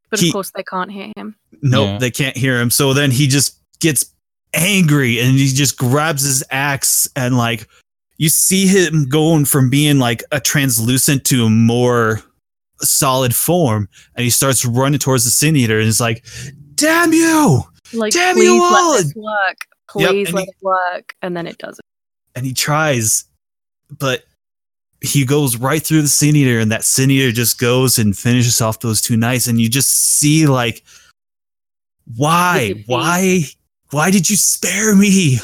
[0.09, 1.35] But he- of course, they can't hear him.
[1.61, 1.97] Nope, Yeah.
[1.99, 2.71] they can't hear him.
[2.71, 4.05] So then he just gets
[4.53, 7.67] angry and he just grabs his axe and like
[8.17, 12.21] you see him going from being like a translucent to a more
[12.85, 16.25] solid form and he starts running towards the sin eater and it's like
[16.75, 17.61] damn you
[17.93, 18.91] Like, Damn please you all!
[18.93, 19.57] let this work.
[19.89, 21.15] Please and let he- it work.
[21.21, 21.83] And then it doesn't.
[22.35, 23.25] and he tries
[23.97, 24.23] but
[25.01, 28.61] he goes right through the sin eater and that sin eater just goes and finishes
[28.61, 30.83] off those two knights and you just see like
[32.15, 33.41] why why
[33.91, 35.37] why did you spare me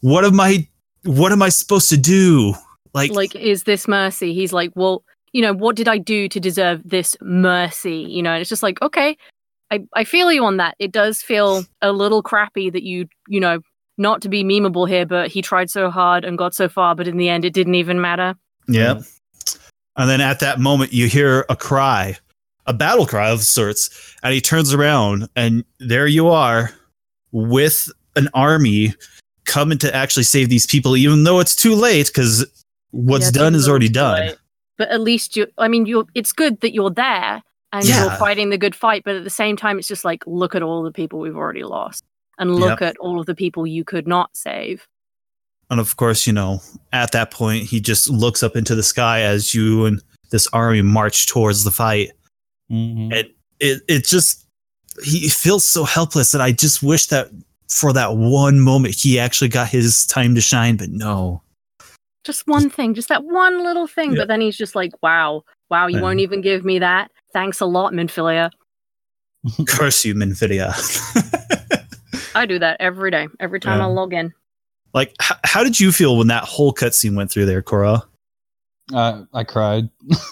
[0.00, 0.66] what am i
[1.04, 2.54] what am i supposed to do
[2.94, 6.38] like, like is this mercy he's like well you know what did i do to
[6.40, 8.06] deserve this mercy?
[8.08, 9.16] You know and it's just like okay
[9.70, 10.74] i i feel you on that.
[10.78, 13.60] It does feel a little crappy that you you know
[13.98, 17.06] not to be memeable here but he tried so hard and got so far but
[17.08, 18.34] in the end it didn't even matter.
[18.68, 19.00] Yeah.
[19.96, 22.16] And then at that moment you hear a cry
[22.66, 23.90] a battle cry of sorts
[24.22, 26.70] and he turns around and there you are
[27.32, 28.94] with an army
[29.44, 32.46] coming to actually save these people even though it's too late because
[32.92, 34.20] what's Yeah, done is already done.
[34.20, 34.36] late.
[34.78, 38.02] But at least you i mean you're it's good that you're there and Yeah.
[38.02, 40.62] you're fighting the good fight but at the same time it's just like look at
[40.62, 42.04] all the people we've already lost
[42.38, 44.86] and look at all of the people you could not save
[45.70, 46.60] And of course, you know,
[46.92, 50.82] at that point, he just looks up into the sky as you and this army
[50.82, 52.10] march towards the fight.
[52.70, 53.10] Mhm.
[53.12, 54.44] It it just
[55.04, 57.30] he feels so helpless, and I just wish that
[57.70, 60.76] for that one moment he actually got his time to shine.
[60.76, 61.40] But no,
[62.24, 64.12] just one thing, just that one little thing.
[64.12, 64.18] Yeah.
[64.18, 66.02] But then he's just like, wow, wow, you Yeah.
[66.02, 67.10] won't even give me that.
[67.32, 68.50] Thanks a lot, Minfilia.
[69.68, 70.72] curse you, Minfidia.
[72.34, 73.86] I do that every day, every time Yeah.
[73.86, 74.32] I log in.
[74.94, 78.02] like, h- how did you feel when that whole cutscene went through there, Cora?
[78.92, 79.88] Uh, I cried.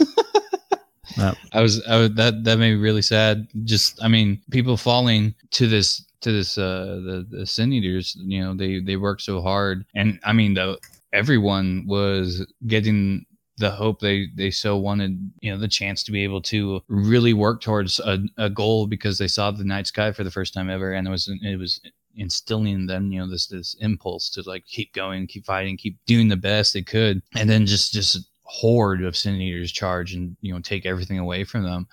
[1.17, 1.37] Yep.
[1.53, 3.49] I was, I was that that made me really sad.
[3.65, 8.17] Just, I mean, people falling to this to this uh the the sin eaters.
[8.21, 10.79] You know, they they work so hard, and I mean, the
[11.13, 13.27] everyone was getting
[13.59, 15.31] the hope they they so wanted.
[15.41, 19.19] You know, the chance to be able to really work towards a, a goal because
[19.19, 21.81] they saw the night sky for the first time ever, and it was it was
[22.17, 25.97] instilling in them you know this this impulse to like keep going keep fighting keep
[26.07, 27.23] doing the best they could.
[27.37, 31.45] And then just just horde of sin eaters charge and you know take everything away
[31.45, 31.87] from them.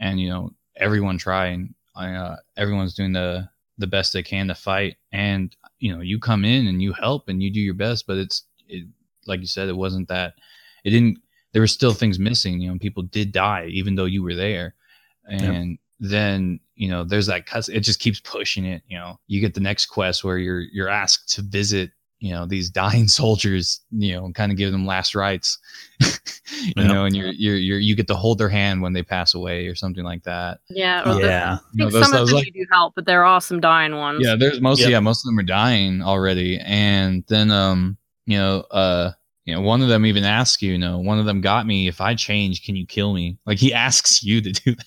[0.00, 1.74] And you know everyone trying.
[1.94, 4.96] Uh, everyone's doing the the best they can to fight.
[5.12, 8.16] And you know you come in and you help and you do your best but
[8.16, 8.86] it's it,
[9.26, 10.34] like you said it wasn't that
[10.84, 11.18] it didn't
[11.52, 14.74] there were still things missing you know people did die even though you were there.
[15.28, 19.18] And then you know there's that cuss it just keeps pushing it you know.
[19.26, 23.06] You get the next quest where you're you're asked to visit you know these dying
[23.08, 25.58] soldiers you know and kind of give them last rites
[26.00, 26.08] you
[26.76, 26.86] Yeah.
[26.86, 29.66] know and you're, you're you're you get to hold their hand when they pass away
[29.66, 30.60] or something like that.
[30.68, 32.52] Yeah, or the- yeah, I You know, think those- some of those, them like- you
[32.52, 34.20] do help, but there are some dying ones.
[34.24, 34.90] yeah there's most Yep.
[34.90, 36.58] yeah most of them are dying already.
[36.58, 37.96] And then um
[38.30, 39.10] you know uh
[39.44, 41.88] you know one of them even asks you you know one of them got me
[41.88, 43.38] if i change can you kill me?
[43.46, 44.84] Like he asks you to do that.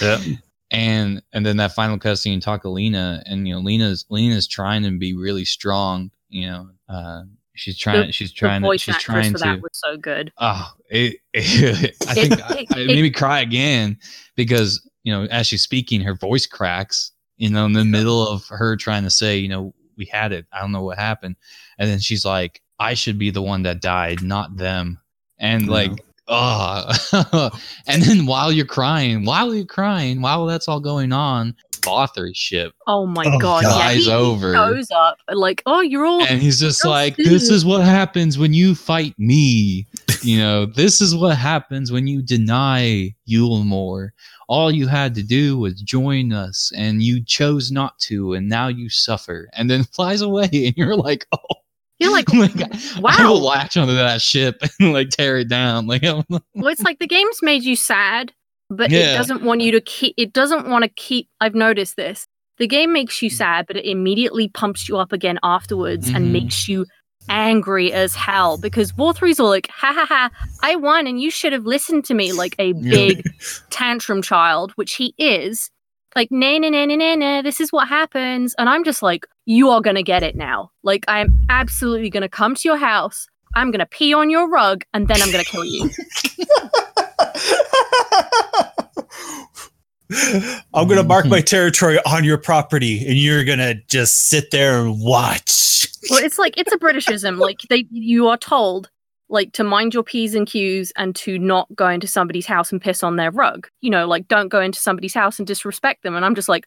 [0.00, 0.36] Yeah.
[0.70, 4.46] and and then that final cutscene you talk to Lena and you know Lena's Lena's
[4.46, 7.22] trying to be really strong you know uh
[7.54, 10.32] she's trying she's the trying to voice she's trying for to that was so good.
[10.38, 13.96] oh it, it I think It- I, it- it made me cry again
[14.34, 18.46] because you know as she's speaking her voice cracks you know in the middle of
[18.48, 20.44] her trying to say you know we had it.
[20.52, 21.36] I don't know what happened.
[21.78, 24.98] And then she's like I should be the one that died not them
[25.38, 25.70] and Yeah.
[25.72, 25.90] like
[26.28, 26.92] oh
[27.86, 32.72] and then while you're crying while you're crying while that's all going on Vauthry's ship
[32.88, 33.62] Oh my Oh, god!
[33.62, 33.62] God.
[33.62, 34.52] Yeah, he, Flies over.
[34.52, 36.24] shows up like, oh, you're all.
[36.24, 37.26] and he's just like dude.
[37.28, 39.86] this is what happens when you fight me
[40.22, 44.08] you know this is what happens when you deny Eulmore
[44.48, 48.66] all you had to do was join us and you chose not to and now
[48.66, 51.55] you suffer and then flies away and you're like oh
[51.98, 53.16] You're like, like I wow.
[53.32, 55.86] will latch onto that ship and like tear it down.
[55.86, 58.32] Like I'm- Well, it's like the game's made you sad,
[58.70, 60.14] but it doesn't want you to keep.
[60.16, 61.28] It doesn't want to keep.
[61.40, 62.26] I've noticed this.
[62.58, 63.22] The game makes Mm.
[63.22, 66.16] you sad, but it immediately pumps you up again afterwards Mhm.
[66.16, 66.86] and makes you
[67.28, 70.30] angry as hell because Vauthry's all like, ha ha ha,
[70.62, 73.28] I won and you should have listened to me like a big
[73.70, 75.70] tantrum child, which he is.
[76.16, 78.54] Like, nah, nah, nah, nah, nah, nah, this is what happens.
[78.58, 80.70] And I'm just like, you are going to get it now.
[80.82, 83.26] Like, I'm absolutely going to come to your house.
[83.54, 85.90] I'm going to pee on your rug and then I'm going to kill you.
[90.72, 91.30] I'm gonna mark mm-hmm.
[91.30, 95.88] my territory on your property, and you're gonna just sit there and watch.
[96.10, 97.38] well, it's like, it's a Britishism.
[97.38, 98.88] Like, they, you are told,
[99.28, 102.80] like, to mind your P's and Q's and to not go into somebody's house and
[102.80, 103.68] piss on their rug.
[103.80, 106.14] You know, like, don't go into somebody's house and disrespect them.
[106.14, 106.64] And I'm just like,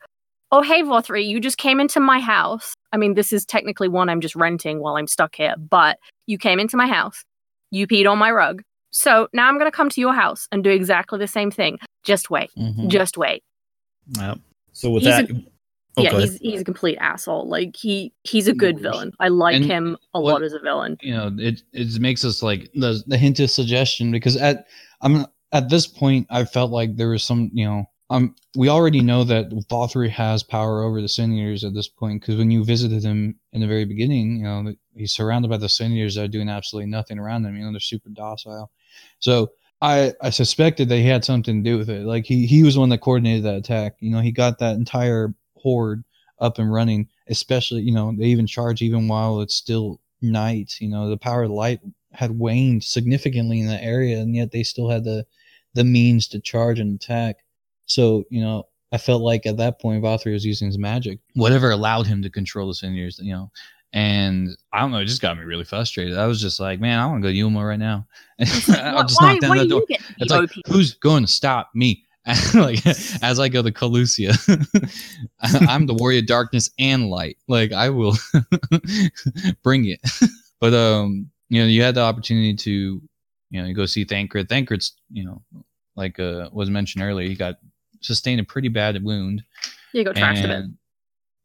[0.52, 2.74] oh, hey, Vauthry, you just came into my house.
[2.92, 6.38] I mean, this is technically one I'm just renting while I'm stuck here, but you
[6.38, 7.24] came into my house.
[7.72, 8.64] You peed on my rug.
[8.92, 11.78] So now I'm going to come to your house and do exactly the same thing.
[12.04, 12.50] Just wait.
[12.58, 12.88] Mhm.
[12.88, 13.44] Just wait.
[14.18, 14.40] Yep.
[14.74, 15.44] So with He's that, a-
[16.00, 17.48] oh, yeah, he's he's a complete asshole.
[17.48, 19.12] Like he he's a good villain.
[19.20, 20.98] I like And him a what- lot as a villain.
[21.02, 24.66] you know it it makes us like the the hint of suggestion because at
[25.02, 29.02] I'm at this point I felt like there was some you know um we already
[29.02, 33.04] know that Vauthry has power over the Seniors at this point because when you visited
[33.04, 36.50] him in the very beginning you know he's surrounded by the Seniors that are doing
[36.50, 38.72] absolutely nothing around him you know they're super docile
[39.20, 42.64] so I I suspected that he had something to do with it like he he
[42.64, 46.04] was the one that coordinated that attack you know he got that entire horde
[46.40, 50.90] up and running especially you know they even charge even while it's still night you
[50.90, 51.80] know the power of light
[52.12, 55.26] had waned significantly in the area and yet they still had the
[55.76, 57.38] the means to charge and attack.
[57.86, 61.72] So you know i felt like at that point Vauthry was using his magic whatever
[61.72, 63.52] allowed him to control the seniors you know.
[63.94, 66.18] And i don't know it just got me really frustrated.
[66.18, 68.08] I was just like man i want to go to Eulmore right now.
[68.40, 68.46] I'll
[69.08, 69.82] just why knock down that door.
[69.82, 72.06] you get to be it's like who's going to stop me
[72.54, 74.36] like as i go to Kholusia,
[75.70, 77.38] i'm the warrior of darkness and light.
[77.48, 78.16] Like i will
[79.64, 80.00] bring it.
[80.60, 83.02] But um you know you had the opportunity to
[83.50, 84.50] you know you go see thancred.
[84.50, 85.42] Thancred's you know
[85.96, 87.56] like uh was mentioned earlier he got
[88.02, 89.44] sustained a pretty bad wound.
[89.94, 90.66] You got trashed a bit.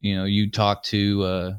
[0.01, 1.53] you know you talk to uh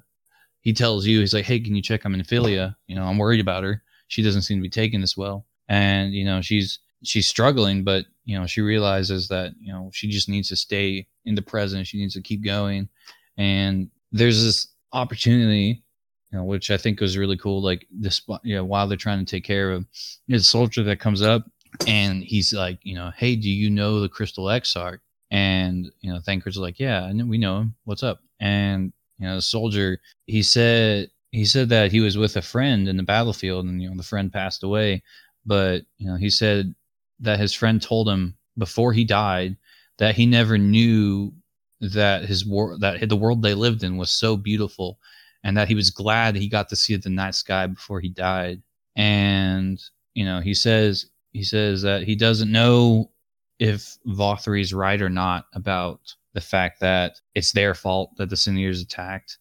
[0.62, 2.76] he tells you he's like hey can you check on Ophelia?
[2.88, 3.82] you know i'm worried about her.
[4.08, 5.46] She doesn't seem to be taking this well.
[5.68, 10.10] And you know she's she's struggling but you know she realizes that you know she
[10.10, 11.88] just needs to stay in the present.
[11.88, 12.90] She needs to keep going.
[13.38, 15.84] And there's this opportunity
[16.32, 17.62] you know which i think was really cool.
[17.62, 19.86] Like this you know while they're trying to take care of
[20.28, 21.44] him soldier that comes up
[21.88, 26.20] and he's like you know hey do you know the crystal exarch and you know
[26.20, 27.76] Thancred's like yeah know, we know him.
[27.84, 28.22] What's up?
[28.40, 32.88] And you know the soldier he said he said that he was with a friend
[32.88, 35.04] in the battlefield and you know the friend passed away.
[35.46, 36.74] But you know he said
[37.20, 39.58] that his friend told him before he died
[39.98, 41.32] that he never knew
[41.80, 45.00] that his war that the world they lived in was so beautiful
[45.44, 48.62] and that he was glad he got to see the night sky before he died
[48.96, 49.82] and
[50.14, 53.12] you know he says he says that he doesn't know
[53.60, 56.00] if Vauthry's right or not about
[56.34, 59.38] the fact that it's their fault that the Seniors attacked.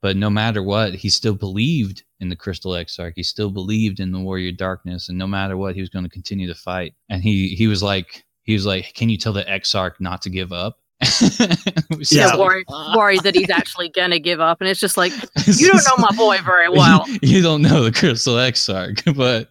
[0.00, 3.12] But no matter what, he still believed in the Crystal Exarch.
[3.16, 6.10] He still believed in the Warrior Darkness, and no matter what, he was going to
[6.10, 6.94] continue to fight.
[7.08, 10.30] And he he was like he was like, "Can you tell the Exarch not to
[10.30, 12.24] give up?" It was Yeah.
[12.28, 15.12] just worried, worried that he's actually gonna give up, and it's just like
[15.46, 17.04] you don't know my boy very well.
[17.22, 19.48] you don't know the Crystal Exarch, but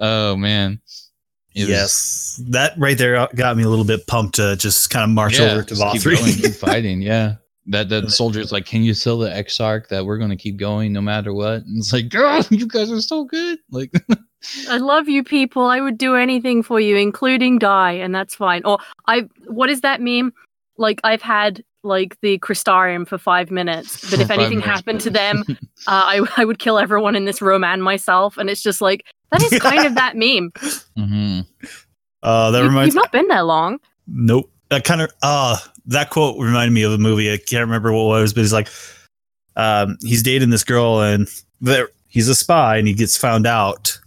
[0.00, 0.80] oh man,
[1.54, 5.04] It was- yes, that right there got me a little bit pumped to just kind
[5.04, 7.02] of march over to just keep going, keep fighting.
[7.02, 7.34] Yeah,
[7.68, 8.12] that that Right.
[8.12, 11.32] soldier's like, "Can you tell the Exarch that we're going to keep going no matter
[11.32, 13.92] what?" And it's like, "Girl, you guys are so good." Like,
[14.68, 15.64] I love you people.
[15.64, 18.62] I would do anything for you, including die, and that's fine.
[18.64, 20.32] Or I, what is that meme?
[20.78, 24.66] Like I've had like the Crystarium for five minutes, but if anything minutes.
[24.74, 25.54] happened to them, uh,
[25.86, 28.36] I I would kill everyone in this room and myself.
[28.38, 30.52] And it's just like that is kind of that meme.
[30.96, 31.40] hmm
[32.22, 33.78] Uh, that You, reminds you've not been there long.
[34.06, 34.50] Nope.
[34.68, 35.56] That kind of uh
[35.86, 37.32] that quote reminded me of a movie.
[37.32, 38.68] I can't remember what it was, but he's like,
[39.56, 41.28] um, he's dating this girl and
[42.08, 43.98] he's a spy and he gets found out.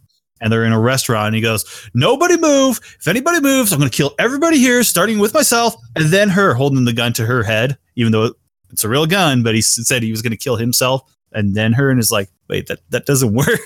[0.41, 2.80] And they're in a restaurant and he goes, Nobody move.
[2.99, 6.86] If anybody moves, I'm gonna kill everybody here, starting with myself, and then her holding
[6.86, 8.34] the gun to her head, even though
[8.71, 11.01] it's a real gun, but he said he was gonna kill himself
[11.32, 13.59] and then her and is like, wait, that, that doesn't work.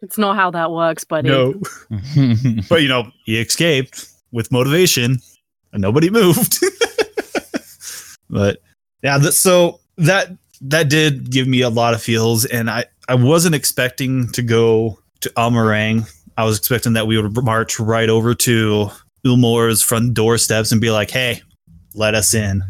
[0.00, 1.28] It's not how that works, buddy.
[1.28, 1.54] no.
[2.68, 5.18] But you know, he escaped with motivation,
[5.72, 6.58] and nobody moved.
[8.30, 8.60] but
[9.02, 13.54] yeah, so that that did give me a lot of feels, and I I wasn't
[13.54, 16.10] expecting to go to Amh Araeng.
[16.36, 18.90] I was expecting that we would march right over to
[19.24, 21.42] Eulmore's front doorsteps and be like, "Hey,
[21.94, 22.62] let us in."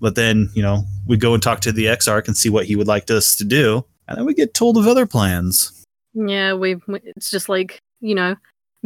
[0.00, 2.76] But then, you know, we go and talk to the Exarch and see what he
[2.76, 5.72] would like us to do, and then we get told of other plans.
[6.14, 6.76] Yeah, we-
[7.16, 8.36] It's just like you know,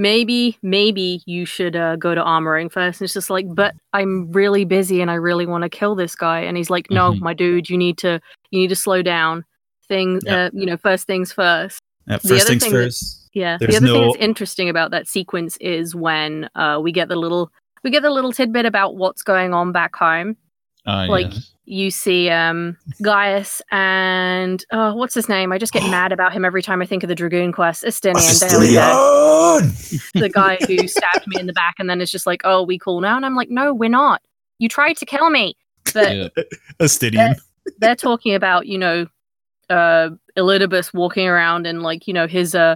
[0.01, 3.01] maybe maybe you should uh, go to Amh Araeng first.
[3.01, 6.17] And it's just like, but I'm really busy and I really want to kill this
[6.17, 6.41] guy.
[6.41, 7.21] And he's like, no, Mhm.
[7.21, 8.21] my dude, you need to
[8.51, 9.45] you need to slow down.
[9.89, 11.81] Things, uh, you know, first things first.
[12.09, 13.29] First things thing that- first.
[13.35, 13.59] Yeah.
[13.59, 17.17] There's the other thing that's interesting about that sequence is when uh, we get the
[17.17, 17.51] little
[17.85, 20.37] we get the little tidbit about what's going on back home.
[20.87, 21.53] Uh, Like, yes.
[21.67, 25.53] You see um, Gaius and oh, what's his name?
[25.53, 27.85] I just get mad about him every time I think of the Dragoon quest.
[27.85, 28.41] Estinian.
[28.41, 29.61] there we go.
[29.63, 30.11] Asturion!
[30.21, 32.77] the guy who stabbed me in the back and then is just like, "Oh, we
[32.79, 34.21] cool now," and I'm like, "No, we're not.
[34.59, 35.55] You tried to kill me."
[35.95, 36.29] But Yeah.
[36.81, 37.37] Astidian.
[37.79, 39.07] they're talking about, you know,
[39.69, 42.75] uh, Elidibus walking around and like, you know, his uh,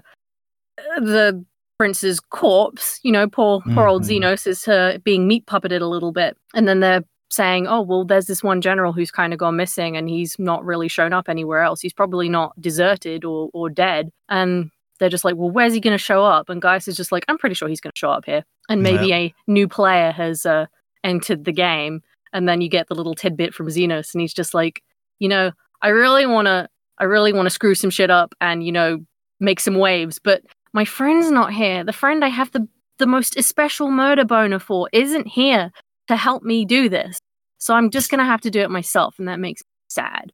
[0.98, 1.44] the
[1.78, 3.00] prince's corpse.
[3.02, 4.20] You know, poor poor old Mhm.
[4.22, 7.02] Zenos is uh, being meat puppeted a little bit, and then they're
[7.34, 10.64] saying, "Oh, well, there's this one general who's kind of gone missing, and he's not
[10.64, 11.80] really shown up anywhere else.
[11.80, 15.92] He's probably not deserted or or dead." And they're just like, "Well, where's he going
[15.94, 18.10] to show up?" And Gaius is just like, "I'm pretty sure he's going to show
[18.10, 20.66] up here." And maybe a new player has uh,
[21.02, 24.54] entered the game, and then you get the little tidbit from Zenos, and he's just
[24.54, 24.82] like,
[25.18, 26.68] "You know, I really want to,
[26.98, 29.04] I really want to screw some shit up, and you know,
[29.40, 31.84] make some waves, but my friend's not here.
[31.84, 32.66] The friend I have the
[32.98, 35.72] the most especial murder boner for isn't here
[36.08, 37.18] to help me do this.
[37.64, 40.32] So I'm just gonna have to do it myself, and that makes me sad.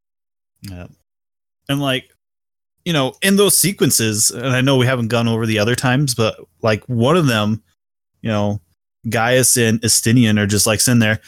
[0.62, 0.88] Yeah.
[1.68, 2.10] And like,
[2.84, 6.12] you know, in those sequences, and I know we haven't gone over the other times,
[6.12, 7.62] but like one of them,
[8.20, 8.60] you know,
[9.08, 11.20] Gaius and Estinian are just like sitting there.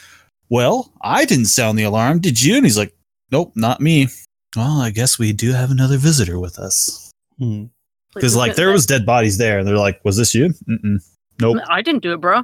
[0.49, 2.57] Well, I didn't sound the alarm, did you?
[2.57, 2.93] And he's like,
[3.31, 4.09] Nope, not me.
[4.57, 7.13] Well, I guess we do have another visitor with us.
[7.39, 7.67] Hmm.
[8.13, 10.97] Because like there was dead bodies there, and they're like, "Was this you?" Mm-mm.
[11.39, 11.59] Nope.
[11.69, 12.43] I didn't do it, bro.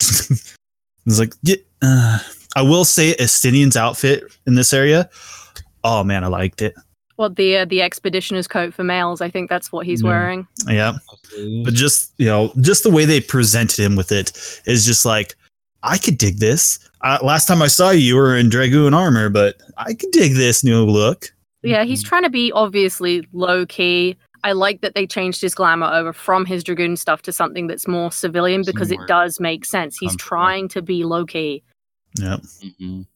[1.08, 2.18] It's like, yeah, uh,
[2.56, 5.10] I will say Estinian's outfit in this area.
[5.84, 6.74] Oh man, I liked it.
[7.16, 9.20] What the uh, the expeditioner's coat for males?
[9.20, 10.08] I think that's what he's Yeah.
[10.08, 10.46] wearing.
[10.66, 10.98] Yeah,
[11.64, 14.32] but just you know, just the way they presented him with it
[14.66, 15.34] is just like,
[15.82, 16.78] I could dig this.
[17.02, 20.34] Uh, last time I saw you, you were in dragoon armor, but I could dig
[20.34, 21.32] this new look.
[21.62, 24.16] Yeah, he's trying to be obviously low key.
[24.44, 27.88] I like that they changed his glamour over from his dragoon stuff to something that's
[27.88, 29.98] more civilian Some because it does make sense.
[29.98, 31.64] He's trying to be low key.
[32.16, 32.36] Yeah.
[32.62, 33.06] Mhm.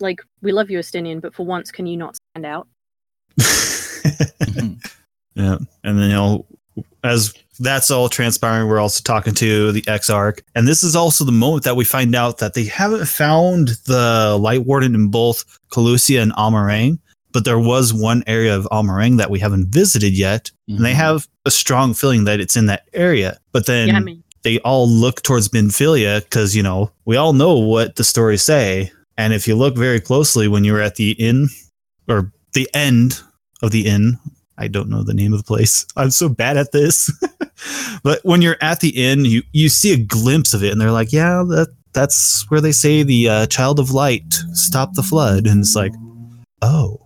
[0.00, 2.66] Like we love you, Estinian, but for once, can you not stand out?
[5.34, 6.46] yeah, and then you know,
[7.04, 11.32] as that's all transpiring, we're also talking to the Exarch, and this is also the
[11.32, 16.22] moment that we find out that they haven't found the Light Warden in both Kholusia
[16.22, 16.98] and Amh Araeng,
[17.32, 20.92] but there was one area of Amh Araeng that we haven't visited yet, and they
[20.92, 20.96] Mhm.
[20.96, 23.38] have a strong feeling that it's in that area.
[23.52, 27.32] But then yeah, I mean, they all look towards Minfilia because you know we all
[27.32, 30.96] know what the stories say, and if you look very closely when you were at
[30.96, 31.48] the inn
[32.08, 33.20] or the end
[33.62, 34.18] of the inn,
[34.58, 35.86] I don't know the name of the place.
[35.96, 37.10] I'm so bad at this,
[38.02, 40.90] but when you're at the inn, you you see a glimpse of it, and they're
[40.92, 45.46] like, "Yeah, that that's where they say the uh, child of light stopped the flood,"
[45.46, 45.92] and it's like,
[46.62, 46.98] "Oh."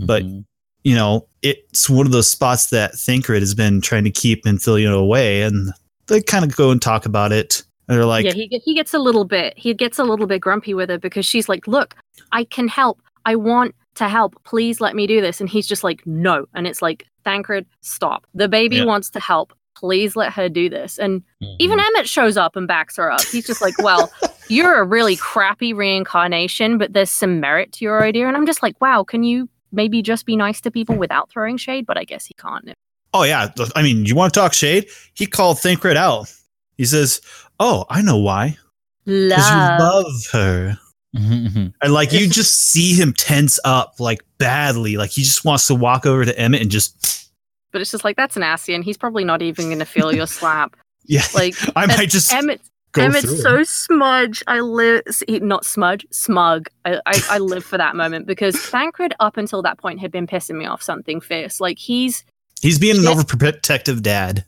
[0.00, 0.44] but- Mhm.
[0.82, 4.92] you know, it's one of those spots that Thancred has been trying to keep Minfilia
[4.92, 5.72] away, and
[6.14, 7.62] they kind of go and talk about it.
[7.88, 10.40] And they're like, yeah, he he gets a little bit he gets a little bit
[10.40, 11.96] grumpy with her because she's like, "Look,
[12.32, 13.00] I can help.
[13.26, 14.40] I want to help.
[14.44, 18.26] Please let me do this." And he's just like, "No." And it's like, "Thancred, stop.
[18.34, 18.84] The baby Yeah.
[18.84, 19.52] wants to help.
[19.76, 21.56] Please let her do this." And Mhm.
[21.58, 23.22] even Emet shows up and backs her up.
[23.22, 24.08] He's just like, "Well,
[24.48, 28.62] you're a really crappy reincarnation, but there's some merit to your idea." And I'm just
[28.62, 32.04] like, "Wow, can you maybe just be nice to people without throwing shade?" But I
[32.04, 32.72] guess he can't.
[33.14, 36.32] "Oh yeah, I mean, you want to talk shade?" He called Thancred out.
[36.76, 37.20] He says,
[37.58, 38.56] "Oh, I know why.
[39.04, 39.80] Because you Love.
[39.80, 40.78] love her."
[41.16, 41.72] Mhm, mhm.
[41.82, 45.74] And like you just see him tense up like badly, like he just wants to
[45.74, 47.28] walk over to Emet and just
[47.72, 50.26] But it's just like that's nasty, and he's probably not even going to feel your
[50.38, 50.76] slap.
[51.06, 51.22] yeah.
[51.34, 52.60] Like I might just Emet,
[52.92, 53.64] go Emet's so him.
[53.64, 54.42] smudge.
[54.46, 56.68] I live, not smudge, smug.
[56.84, 60.28] I, I, I live for that moment because Thancred up until that point had been
[60.28, 61.58] pissing me off something fierce.
[61.60, 62.22] Like he's
[62.60, 63.10] He's being an Yeah.
[63.14, 64.44] overprotective dad.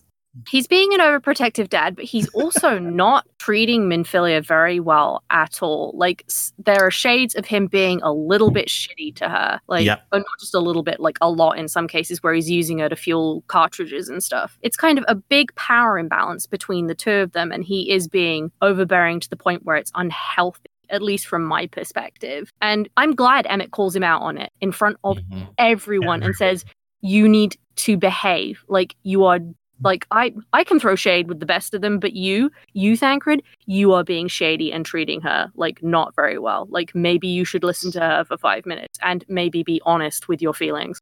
[0.48, 5.92] he's being an overprotective dad, but he's also not treating Minfilia very well at all.
[5.94, 9.84] Like s- there are shades of him being a little bit shitty to her, like
[9.84, 10.06] Yep.
[10.10, 12.78] or not just a little bit, like a lot in some cases where he's using
[12.78, 14.56] her to fuel cartridges and stuff.
[14.62, 18.08] It's kind of a big power imbalance between the two of them, and he is
[18.08, 20.60] being overbearing to the point where it's unhealthy.
[20.90, 22.50] at least from my perspective.
[22.60, 25.48] And I'm glad Emet calls him out on it in front of Mhm.
[25.56, 26.66] everyone and says,
[27.02, 28.64] You need to behave.
[28.68, 29.40] Like you are
[29.82, 33.42] like I I can throw shade with the best of them, but you, you Thancred,
[33.66, 36.66] you are being shady and treating her like not very well.
[36.70, 40.40] Like maybe you should listen to her for five minutes and maybe be honest with
[40.40, 41.00] your feelings.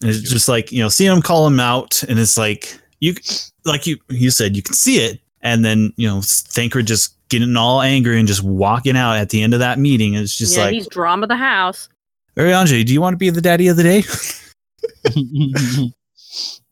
[0.00, 3.14] And it's just like you know, seeing him call him out, and it's like you,
[3.64, 7.56] like you, you said, you can see it, and then you know, Thancred just getting
[7.56, 10.14] all angry and just walking out at the end of that meeting.
[10.14, 11.88] It's just yeah, like, he's drama the house.
[12.36, 14.02] Urianger, do you want to be the daddy of the day?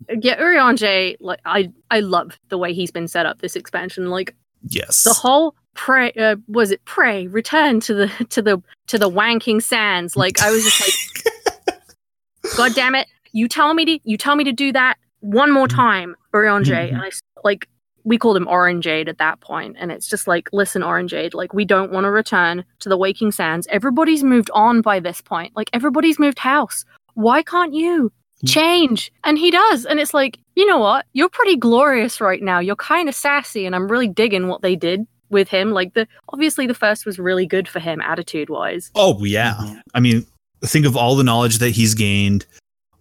[0.08, 4.08] Yeah, Urianger, like I I love the way he's been set up this expansion.
[4.08, 5.04] Like yes.
[5.04, 6.84] the whole pray uh, was it?
[6.84, 10.16] Pray return to the to the to the wanking sands.
[10.16, 11.76] Like i was just like
[12.56, 13.06] god damn it.
[13.32, 17.02] You tell me to you tell me to do that one more time orange and
[17.02, 17.10] i
[17.44, 17.68] like
[18.04, 21.66] we called him orangeade at that point and it's just like listen orangeade like we
[21.66, 23.66] don't want to return to the waking sands.
[23.70, 25.54] Everybody's moved on by this point.
[25.54, 28.12] Like everybody's moved house why can't you
[28.46, 29.12] change?
[29.24, 29.84] And he does.
[29.86, 31.06] And it's like you know what?
[31.12, 32.58] You're pretty glorious right now.
[32.58, 35.70] You're kind of sassy and i'm really digging what they did with him.
[35.70, 39.54] Like the obviously the first was really good for him attitude wise oh yeah.
[39.60, 39.80] Mhm.
[39.94, 40.26] I mean,
[40.64, 42.46] think of all the knowledge that he's gained.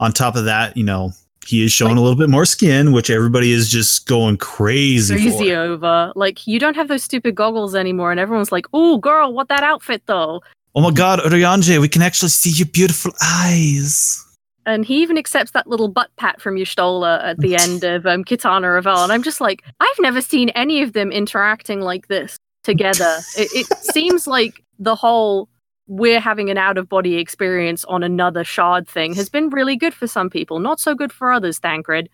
[0.01, 1.11] On top of that, you know,
[1.45, 5.15] he is showing Like- a little bit more skin, which everybody is just going crazy,
[5.15, 5.55] crazy for.
[5.59, 6.13] over.
[6.15, 9.63] Like you don't have those stupid goggles anymore and everyone's like oh girl what that
[9.63, 10.41] outfit though
[10.75, 14.23] Oh my God, Urianger, we can actually see your beautiful eyes.
[14.65, 18.23] and he even accepts that little butt pat from Y'shtola at the end of um,
[18.23, 19.03] Qitana Ravel.
[19.03, 23.17] And I'm just like, I've never seen any of them interacting like this together.
[23.37, 25.49] it, it seems like the whole
[25.87, 29.93] we're having an out of body experience on another shard thing has been really good
[29.93, 32.07] for some people, not so good for others, Thancred.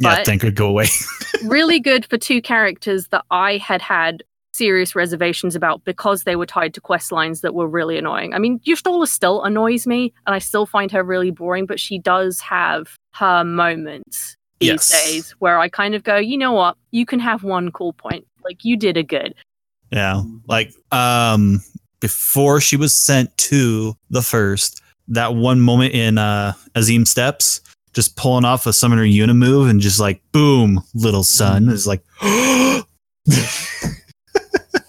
[0.00, 0.88] yeah, But Thancred, go away.
[1.46, 4.22] really good for two characters that I had had
[4.52, 8.34] serious reservations about because they were tied to quest lines that were really annoying.
[8.34, 11.98] I mean, Y'shtola still annoys me and I still find her really boring, but she
[11.98, 15.04] does have her moments these Yes.
[15.04, 16.76] days where I kind of go, you know what?
[16.90, 18.26] You can have one cool point.
[18.44, 19.34] Like you did a good.
[19.90, 20.22] Yeah.
[20.46, 21.60] Like um
[22.00, 27.40] before she was sent to the first, that one moment in uh Azim Steppe,
[27.92, 32.02] just pulling off a summoner Una move and just like boom, little son is like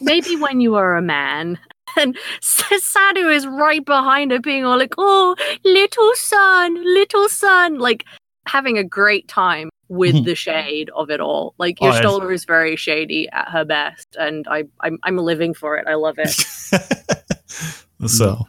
[0.04, 1.60] Maybe when you are a man.
[1.96, 8.04] And Sadu is right behind her, being all like, "Oh, little son, little son," like
[8.48, 11.54] having a great time with the shade of it all.
[11.60, 12.02] Like Oh, your yes.
[12.02, 15.86] shoulder is very shady at her best, and I, I'm, I'm living for it.
[15.88, 16.32] I love it.
[18.08, 18.44] so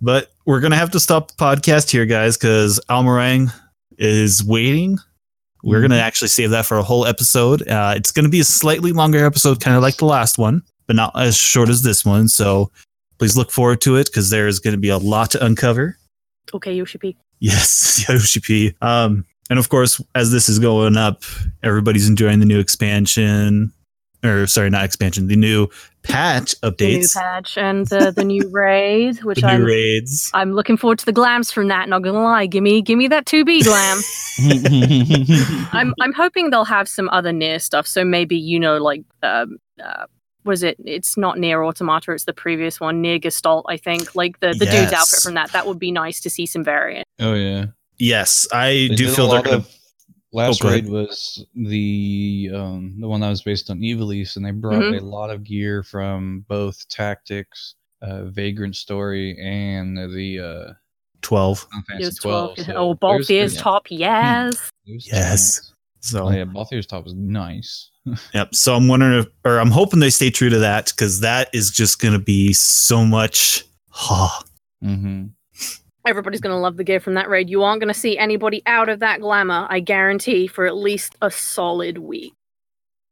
[0.00, 3.52] but we're gonna have to stop the podcast here, guys, because Amh Araeng
[3.96, 4.98] is waiting.
[5.62, 7.66] We're gonna actually save that for a whole episode.
[7.68, 10.62] Uh, it's gonna be a slightly longer episode, kind of like the last one,
[10.92, 12.28] but not as short as this one.
[12.28, 12.70] So
[13.18, 15.96] please look forward to it because there is gonna be a lot to uncover.
[16.52, 17.16] Okay, Yoshipi.
[17.40, 18.74] Yes, Yoshi P.
[18.82, 21.22] Um, and of course, as this is going up,
[21.62, 23.72] everybody's enjoying the new expansion,
[24.22, 25.68] or sorry, not expansion, the new
[26.02, 30.30] patch The new patch and the, the new raid, which new I'm raids.
[30.34, 31.88] I'm looking forward to the glams from that.
[31.88, 33.98] Not gonna lie, give me give me that two B glam.
[35.72, 37.86] I'm I'm hoping they'll have some other NieR stuff.
[37.86, 40.04] So maybe you know, like um, uh,
[40.44, 40.76] was it?
[40.84, 42.12] It's not NieR Automata.
[42.12, 43.64] It's the previous one, NieR Gestalt.
[43.68, 45.52] I think like the the dude's outfit from that.
[45.52, 47.06] That would be nice to see some variant.
[47.20, 47.66] oh yeah.
[47.98, 49.56] Yes, I They do feel they're gonna.
[49.58, 49.68] of-
[50.34, 50.84] Last go ahead.
[50.84, 54.98] raid was the um, the one that was based on Ivalice, and they brought Mhm.
[54.98, 60.38] a lot of gear from both Tactics, uh, Vagrant Story, and the
[60.70, 60.72] uh,
[61.20, 61.58] 12.
[61.58, 62.54] Final It Fantasy was twelve.
[62.56, 62.66] 12.
[62.66, 64.70] so oh, there's is good- top, yes.
[64.86, 65.71] there's Yes.
[66.02, 66.10] Chance.
[66.10, 67.90] So, Oh yeah, Balthier's top is nice.
[68.34, 68.54] yep.
[68.54, 71.70] So I'm wondering if, or I'm hoping they stay true to that because that is
[71.70, 73.64] just going to be so much.
[73.90, 74.42] Ha.
[74.80, 75.26] hmm
[76.04, 77.48] Everybody's gonna love the gear from that raid.
[77.48, 81.30] You aren't gonna see anybody out of that glamour, I guarantee, for at least a
[81.30, 82.32] solid week.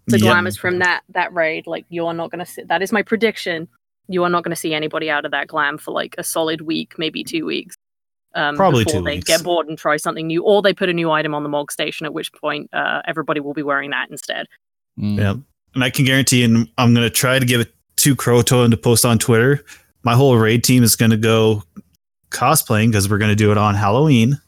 [0.08, 0.22] The Yep.
[0.22, 2.62] glamours from that that raid, like you are not gonna see.
[2.64, 3.68] That is my prediction.
[4.08, 6.94] You are not gonna see anybody out of that glam for like a solid week,
[6.98, 7.76] maybe two weeks.
[8.34, 9.26] Um, Probably before two they weeks.
[9.26, 11.72] get bored and try something new, or they put a new item on the Mog
[11.72, 12.06] station.
[12.06, 14.46] At which point, uh, everybody will be wearing that instead.
[14.98, 15.18] Mm.
[15.18, 15.36] Yep.
[15.74, 18.70] And I can guarantee, and I'm going to try to give it to Croto and
[18.70, 19.64] to post on Twitter.
[20.02, 21.62] My whole raid team is going to go
[22.30, 24.40] cosplaying because we're going to do it on Halloween.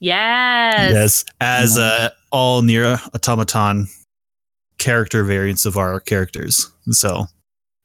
[0.00, 0.92] Yes.
[0.92, 3.86] Yes, as uh, all NieR automaton
[4.78, 6.70] character variants of our characters.
[6.90, 7.26] So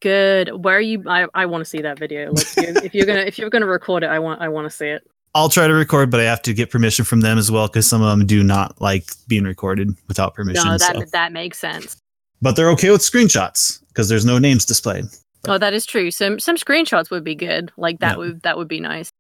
[0.02, 0.64] Good.
[0.64, 1.04] Where are you?
[1.08, 2.32] I, I want to see that video.
[2.32, 4.88] Like, if you're gonna if you're gonna record it, I want I want to see
[4.88, 5.08] it.
[5.36, 7.86] I'll try to record, but I have to get permission from them as well because
[7.88, 10.66] some of them do not like being recorded without permission.
[10.66, 11.04] No, that so.
[11.12, 11.98] that makes sense.
[12.42, 15.06] But they're okay with screenshots because there's no names displayed.
[15.48, 16.10] Oh, that is true.
[16.10, 17.70] Some some screenshots would be good.
[17.76, 18.18] Like that Yeah.
[18.18, 19.12] would that would be nice.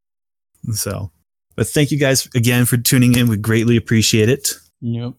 [0.72, 1.11] So,
[1.55, 3.28] but thank you guys again for tuning in.
[3.28, 4.53] We greatly appreciate it.
[4.80, 5.13] Yep.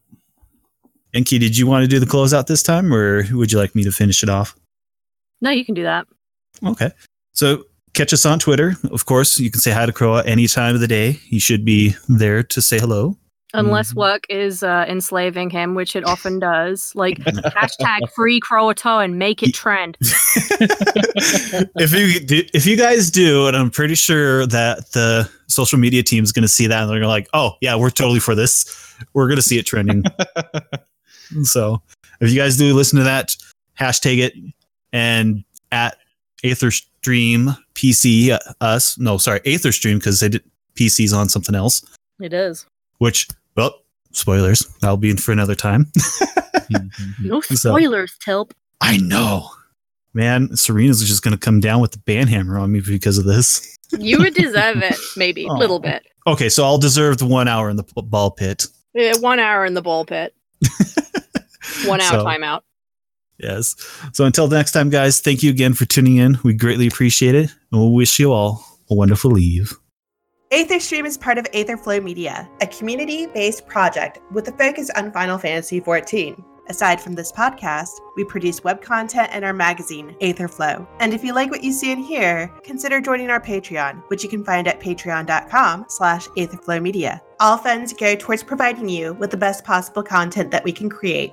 [1.13, 3.85] Enki, did you want to do the closeout this time, or would you like me
[3.85, 4.57] to finish it off?
[5.43, 6.07] No, you can do that.
[6.65, 6.91] Okay.
[7.35, 7.65] So
[7.97, 8.77] catch us on Twitter.
[8.91, 11.13] Of course, you can say hi to Croa any time of the day.
[11.13, 13.17] He should be there to say hello.
[13.55, 13.97] Unless Mhm.
[13.97, 16.93] work is uh, enslaving him, which it often does.
[16.95, 19.97] Like hashtag free Croatoa and make it trend.
[20.01, 26.03] if you do, if you guys do, and I'm pretty sure that the social media
[26.03, 28.35] team is going to see that and they're gonna like, oh yeah, we're totally for
[28.35, 28.67] this.
[29.15, 30.03] We're going to see it trending.
[31.43, 31.81] so
[32.21, 33.37] if you guys do listen to that,
[33.79, 34.35] hashtag it
[34.93, 35.97] and at
[36.45, 38.99] Aetherstream PC uh, us.
[38.99, 41.85] No, sorry, Aetherstream because they did PCs on something else.
[42.21, 42.67] It is.
[42.99, 43.75] Which well,
[44.13, 44.61] spoilers.
[44.81, 45.91] That'll be in for another time.
[47.23, 48.51] No So- spoilers, Tilp.
[48.81, 49.49] I know.
[50.15, 53.25] Man, Serena's just going to come down with the band hammer on me because of
[53.25, 53.77] this.
[53.99, 55.59] You would deserve it, maybe a Aw.
[55.59, 56.05] little bit.
[56.27, 58.67] Okay, so I'll deserve the one hour in the ball pit.
[58.95, 60.35] Yeah, one hour in the ball pit.
[61.85, 62.63] One hour So, timeout.
[63.39, 63.75] Yes.
[64.13, 66.39] So until next time, guys, thank you again for tuning in.
[66.43, 67.51] We greatly appreciate it.
[67.73, 69.75] And we'll wish you all a wonderful eve.
[70.53, 75.39] Aetherstream is part of Aetherflow Media, a community based project with a focus on Final
[75.39, 76.43] Fantasy XIV.
[76.69, 80.87] Aside from this podcast, we produce web content and our magazine, Aetherflow.
[81.01, 84.29] And if you like what you see and hear, consider joining our Patreon, which you
[84.29, 87.21] can find at patreon.com slash aetherflowmedia.
[87.39, 91.33] All funds go towards providing you with the best possible content that we can create.